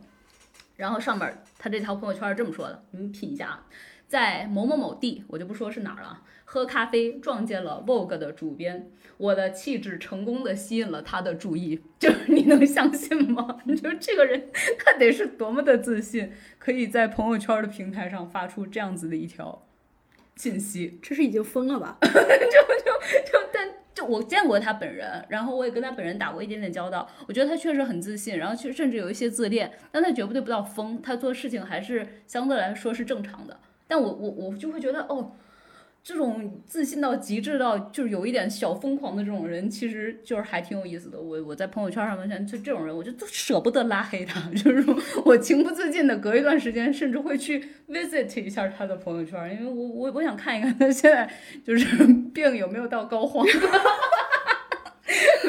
[0.77, 3.65] 然后上面他这条朋友圈是这么说的，你们品一下啊，
[4.07, 6.21] 在某某某地，我就不说是哪儿了。
[6.45, 13.57] 喝咖啡撞见了 Vogue 的主编，我的气质成功的吸引了他的注意，就是你能相信吗？
[13.65, 19.65] 你说这个人他得是多么的自信，可以在朋友圈的平台上发出这样子的一条
[20.35, 21.97] 信息，这是已经疯了吧？
[22.01, 22.11] 就就
[23.31, 33.59] 就但就我见过他本人，然后我也跟他本人打过一点点交道，我觉得他确实很自信，然后去甚至有一些自恋，但他绝对不到疯，他做事情还是相对来说是正常的。
[33.87, 35.33] 但我我我就会觉得哦。
[36.03, 41.21] 这种自信到极致到就是有一点小疯狂的这种人，其实就是还挺有意思的。
[41.21, 44.83] 我我在朋友圈上面，就这种人，我就都舍不得拉黑他， 就是
[45.23, 51.31] 我情不自禁的隔一段时间，甚至会去 visit 一下他的朋友圈，因为我我我想看一看他现在
[51.63, 53.45] 就是 病有没有到膏肓。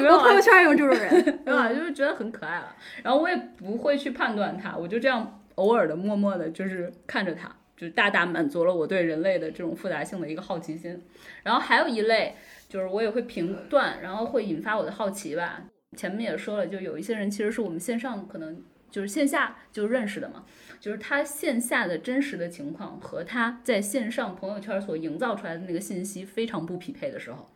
[0.04, 1.68] 我朋友圈有这种人，对吧？
[1.72, 2.74] 就是觉得很可爱了。
[3.02, 7.50] 然后我也不会去判断他，我就这样偶尔的默默的，就是看着他。
[7.76, 11.02] 就大大满足了我对人类的这种复杂性的一个好奇心，
[11.42, 12.34] 然后还有一类
[12.68, 15.64] 就是我也会评断，然后会引发我的好奇吧。
[15.96, 20.44] 前面也说了，就有一些人其实是我们线上可能就是线下就认识的嘛，
[20.80, 27.48] 就是他线下的真实的情况和他在线上朋友圈所营造出来的那个信息非常不匹配的时候。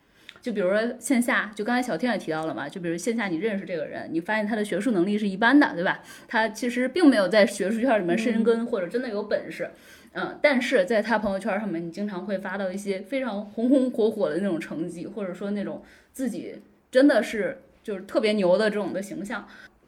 [0.43, 6.01] 就比如说线下，就刚才小天也提到了嘛，就比如线下你认识这个人，你发现他的学术能力是一般的，对吧？
[6.29, 9.73] 他其实并没有在学术圈里面深耕，或者真的有本事，嗯，
[10.17, 16.57] 嗯但是在他朋友圈上面，你经常会发到一些非常红红火火的那种成绩，或者说那种自己
[16.91, 19.47] 真的是就是特别牛的这种的形象。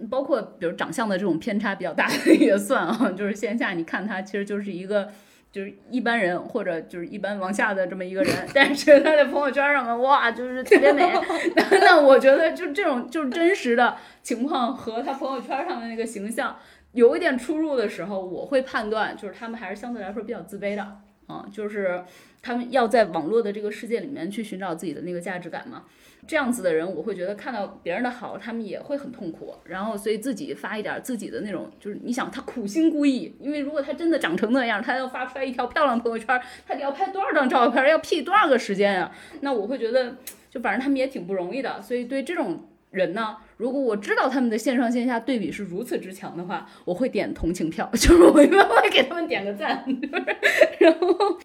[0.08, 5.10] 包括比如长相的这种偏差比较大的 也算啊，就是线下你看他其实就是一个
[5.50, 11.02] 就是一般人或者就是一般往下的这么一个人， 但是他在朋友圈上面哇就是特别美，
[11.56, 16.56] 那那我觉得就这种就是真实的情况和他朋友圈上的那个形象
[16.98, 20.82] 有一点出入的时候，我会判断就是他们还是相对来说比较自卑的
[21.28, 22.02] 啊，就是
[22.42, 25.84] 他们要在网络的这个世界里面去寻找自己的那个价值感嘛。
[26.26, 29.54] 这样子的人，我会觉得看到别人的好，他们也会很痛苦。
[29.64, 36.26] 然后，所以自己发一点自己的那种，就是你想他苦心孤诣，因为如果他真的长成那样，他要发出来一条漂亮朋友圈，
[36.66, 39.10] 他得要拍多少张照片，要 P 多少个时间啊？
[39.40, 40.16] 那我会觉得，
[40.50, 41.80] 就反正他们也挺不容易的。
[41.80, 49.84] 所以对这种人呢，如果我知道他们的线上线下对比是如此之强的话，我会点同情票， 就是我一般会给他们点个赞，
[50.78, 51.38] 然后。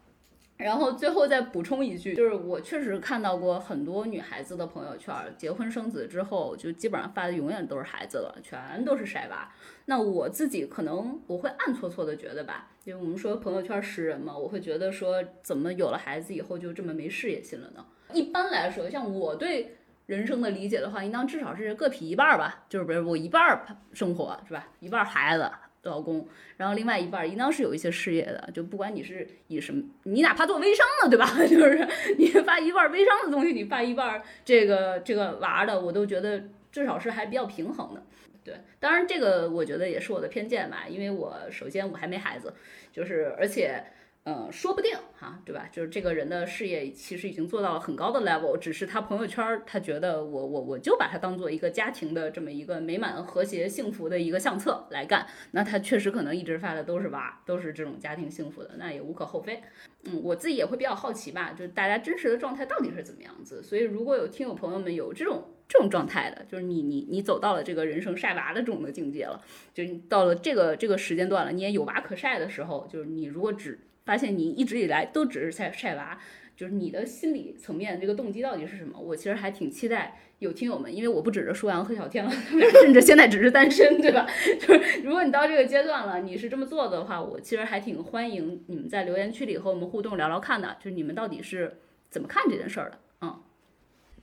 [0.55, 9.51] 然后最后再补充一句，就是我确实看到过很多女孩子的朋友圈，结婚生子之后，就基本上发的永远都是孩子了，全都是晒娃。
[9.85, 17.85] 那我自己可能我会暗搓搓的觉得吧，因为我们说朋友圈识人嘛，我会觉得说怎么有了孩子以后就这么没事业心了呢？
[18.13, 19.75] 一般来说，像我对
[20.15, 25.51] 人生的理解的话，应当至少是各劈一半儿吧，就是比如我一半生活是吧，一半孩子。
[25.85, 31.27] 老公，然后另外一半应当是有一些事业的，就不管你是以什么，你哪怕做微商的，对吧？
[31.45, 31.85] 就是
[32.17, 36.41] 你发一半微商的东西，你发一半这个这个娃的，我都觉得
[36.71, 38.01] 至少是还比较平衡的。
[38.45, 42.53] 对，当然这个我觉得也是我的偏见吧，因为我首先我还没孩子，
[42.93, 43.83] 就是而且。
[44.25, 45.67] 嗯，说不定哈，对吧？
[45.69, 55.27] 就是这个人的事业其实已经做到了很高的 level，只是他朋友圈他觉得我我我就把它当做一个家庭的这么一个美满和谐幸福的一个相册来干。
[55.51, 59.61] 那他确实可能一直发的都是娃，都是这种家庭幸福的，那也无可厚非。
[60.05, 63.61] 嗯，我自己也会比较好奇吧，就是大家真实的状态到底是怎么样子。
[63.61, 69.41] 所以如果有听友朋友们有这种这种状态的，就是你你你走到了这个人生晒娃的这种的境界了，
[69.73, 76.17] 就到了这个这个时间段了，你也有娃可晒的时候，就是你如果只发现你一直以来都只是在晒娃，
[76.55, 78.99] 就是你的心理层面这个动机到底是什么？
[78.99, 82.31] 我其实还挺期待有听友们，因为我不指着舒阳和小天了，
[82.83, 84.27] 甚至现在只是单身，对吧？
[84.59, 91.77] 就是如果你到这个阶段了，你是这么做的话，我其实还挺欢迎你们在留言区里和我们互动聊聊看的，就是你们到底是
[92.09, 92.99] 怎么看这件事儿的？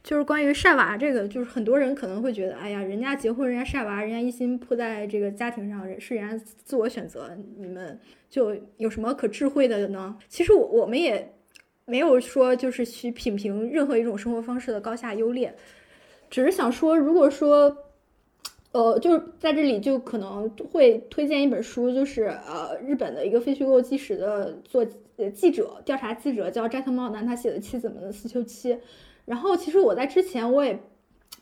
[0.02, 7.98] 就是关于晒娃这个，就是很多人可能会觉得，哎呀，人家结婚，人家晒娃，人家一心扑在这个家庭上，是人家自我选择，你们。
[8.30, 10.16] 就有什么可智慧的呢？
[10.28, 11.34] 其实我我们也
[11.84, 15.52] 没有说就是去品评任何一种生活方式的高下优劣，
[16.30, 17.76] 只是想说，如果说，
[18.70, 24.86] 呃，就是在这里就可能会推荐一本书，就是呃日本的一个非虚构纪实的做
[25.16, 28.74] 呃记者调查记者叫斋藤茂男，他写的《妻子们的思秋期》。
[29.30, 30.76] 然后其实我在之前我也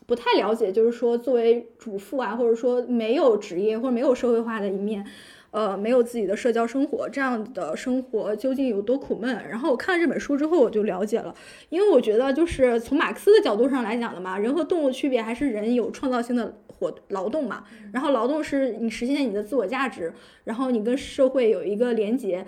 [0.05, 5.03] 不太了解，就是说作为主妇啊，或者说没有职业或者没有社会化的一面。
[5.51, 9.35] 呃，没有自己的社交生活，这样的生活究竟有多苦闷？
[9.49, 11.33] 然后我看了这本书之后，我就了解了。
[11.69, 17.63] 因为我觉得，就是从马克思的角度上来讲的嘛，人和动物区别还是人有创造性的活劳动嘛。
[17.91, 20.13] 然后劳动是你实现你的自我价值，
[20.43, 22.45] 然后你跟社会有一个连接。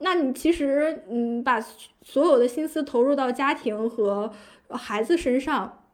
[0.00, 1.60] 那你其实，嗯，把
[2.02, 4.32] 所有的心思投入到家庭和
[4.70, 5.84] 孩子身上，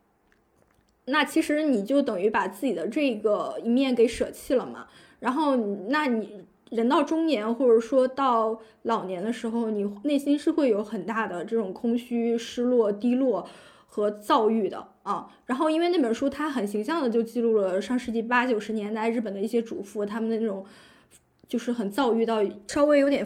[1.05, 4.87] 那其实你就等于把自己的这个一面给舍弃了嘛。
[5.21, 5.55] 然后，
[5.89, 13.47] 那你人到中年，或者说到老年的时候，你内心是会有很大的这种空虚、失落、低落
[13.87, 15.31] 和躁郁的啊。
[15.47, 20.67] 然后，因为那本书它很形象的就记录了上世纪八九十年代日本的一些主妇他们的那种，
[21.47, 23.25] 就是很躁郁到稍微有点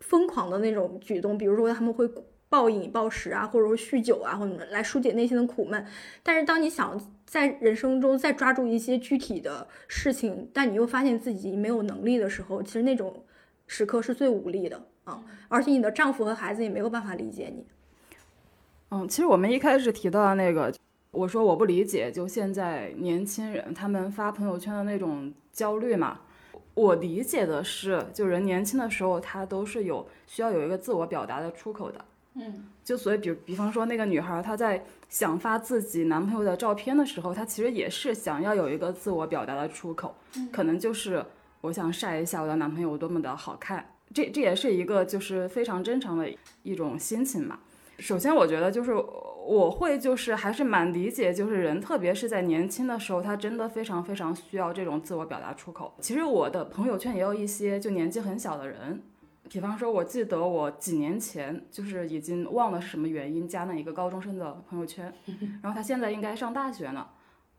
[0.00, 2.08] 疯狂的那种举动，比如说他们会。
[2.50, 5.86] 暴饮暴食啊，或者说酗酒啊，或者来疏解内心的苦闷。
[6.22, 13.24] 但是当你想在人生中再抓住一些具体的事情，但你又发现自己没有能力的时候，其实那种
[13.68, 15.22] 时刻是最无力的啊！
[15.48, 17.64] 而且你的丈夫和孩子也没有办法理解你。
[18.90, 20.74] 嗯，其实我们一开始提到的那个，
[21.12, 26.22] 我说我不理解，就现在年轻人他们发朋友圈的那种焦虑嘛。
[26.74, 32.04] 我理解的是，就人年轻的时候，他都是有需要有一个自我表达的出口的。
[32.34, 40.14] 嗯，就所以，比比方说那个女孩，她在想发自己男朋友的照片的时候，她其实也是想要有一个自我表达的出口，
[40.52, 41.24] 可能就是
[41.60, 46.30] 我想晒一下我的男朋友多么的好看，这这也是一个就是非常正常的
[46.62, 47.58] 一种心情嘛。
[47.98, 55.92] 首先，我觉得就是我会就是还是蛮理解，就是人特别是在年轻的时候，他真的非常非常需要这种自我表达出口。
[56.00, 59.02] 其实我的朋友圈也有一些就年纪很小的人。
[59.48, 65.12] 比方说，我记得我几年前就是已经忘了是什么原因加了一个高中生的朋友圈，
[65.62, 67.06] 然后他现在应该上大学呢，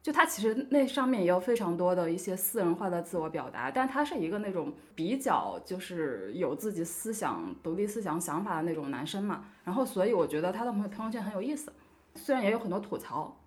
[0.01, 9.45] 就他其实那上面也有非常多的一些私人化的自我表达，但他是一个那种比较就是有自己思想、独立思想想法的那种男生嘛。
[9.63, 11.73] 然后所以我觉得他的朋友朋友圈很有意思，
[12.15, 13.37] 虽然也有很多吐槽，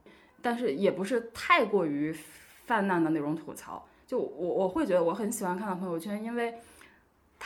[0.43, 2.13] 但是也不是太过于
[2.67, 3.87] 泛滥的那种吐槽。
[4.07, 6.55] 就我我会觉得我很喜欢看他朋友圈，因为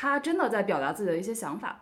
[0.01, 1.81] 他真的在表达自己的一些想法。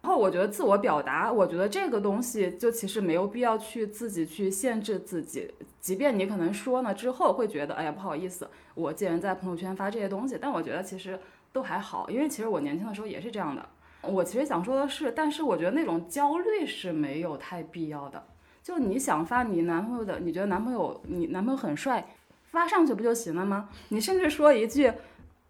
[0.00, 11.18] 然后我觉得自我表达，我觉得这个东西就其实没有必要去自己去限制自己，即便你可能说了之后会觉得，哎呀不好意思，我既然在朋友圈发这些东西，但我觉得其实
[11.52, 13.68] 都还好，因为其实我年轻的时候也是这样的。
[14.02, 18.22] 我其实想说的是，但是我觉得那种焦虑是没有太必要的。
[18.62, 22.06] 就你想发你男朋友的，你觉得男朋友你男朋友很帅，
[22.52, 23.68] 发上去不就行了吗？
[23.88, 24.92] 你甚至说一句，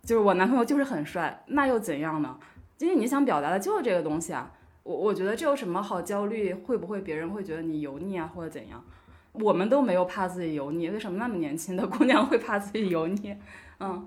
[0.08, 2.38] 就是我男朋友就是很帅，那又怎样呢？
[2.78, 4.50] 因为你想表达的就是这个东西啊，
[4.82, 6.54] 我我觉得这有什么好焦虑？
[6.54, 8.82] 会不会别人会觉得你油腻啊，或者怎样？
[9.32, 13.36] 我们都没有怕自己油腻，为什么那么年轻的姑娘会怕自己油腻？
[13.80, 14.06] 嗯，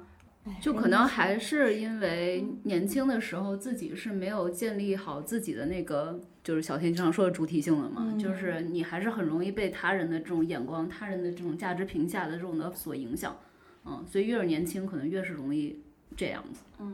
[0.59, 13.37] 就可能还是因为年轻的时候自己是没有建立好自己的那个，就是小天经常说的主体性的嘛，就是你还是很容易被他人的这种眼光、他人的这种价值评价的这种的所影响，
[13.85, 15.79] 嗯，所以越是年轻，可能越是容易
[16.15, 16.93] 这样子，嗯。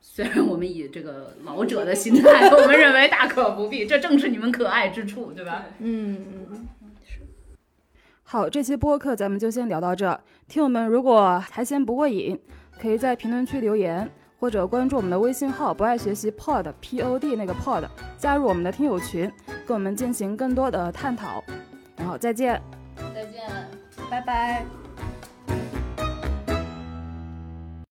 [0.00, 5.66] 虽然我们以这个老者的心态， 我们认为大可不必，这正是你们可爱之处，对吧？
[5.78, 6.66] 嗯嗯，
[7.04, 7.20] 是。
[8.22, 10.18] 好，这期播客咱们就先聊到这。
[10.48, 12.38] 听友们如果还嫌不过瘾，
[12.80, 14.08] 可以在评论区留言，
[14.38, 19.30] 或者关注我们的微信号“不爱学习 Pod P O D” 那个 Pod，加入我们的听友群，
[19.66, 21.44] 跟我们进行更多的探讨。
[21.98, 22.62] 然后再见，
[23.12, 23.42] 再见，
[24.08, 24.85] 拜拜。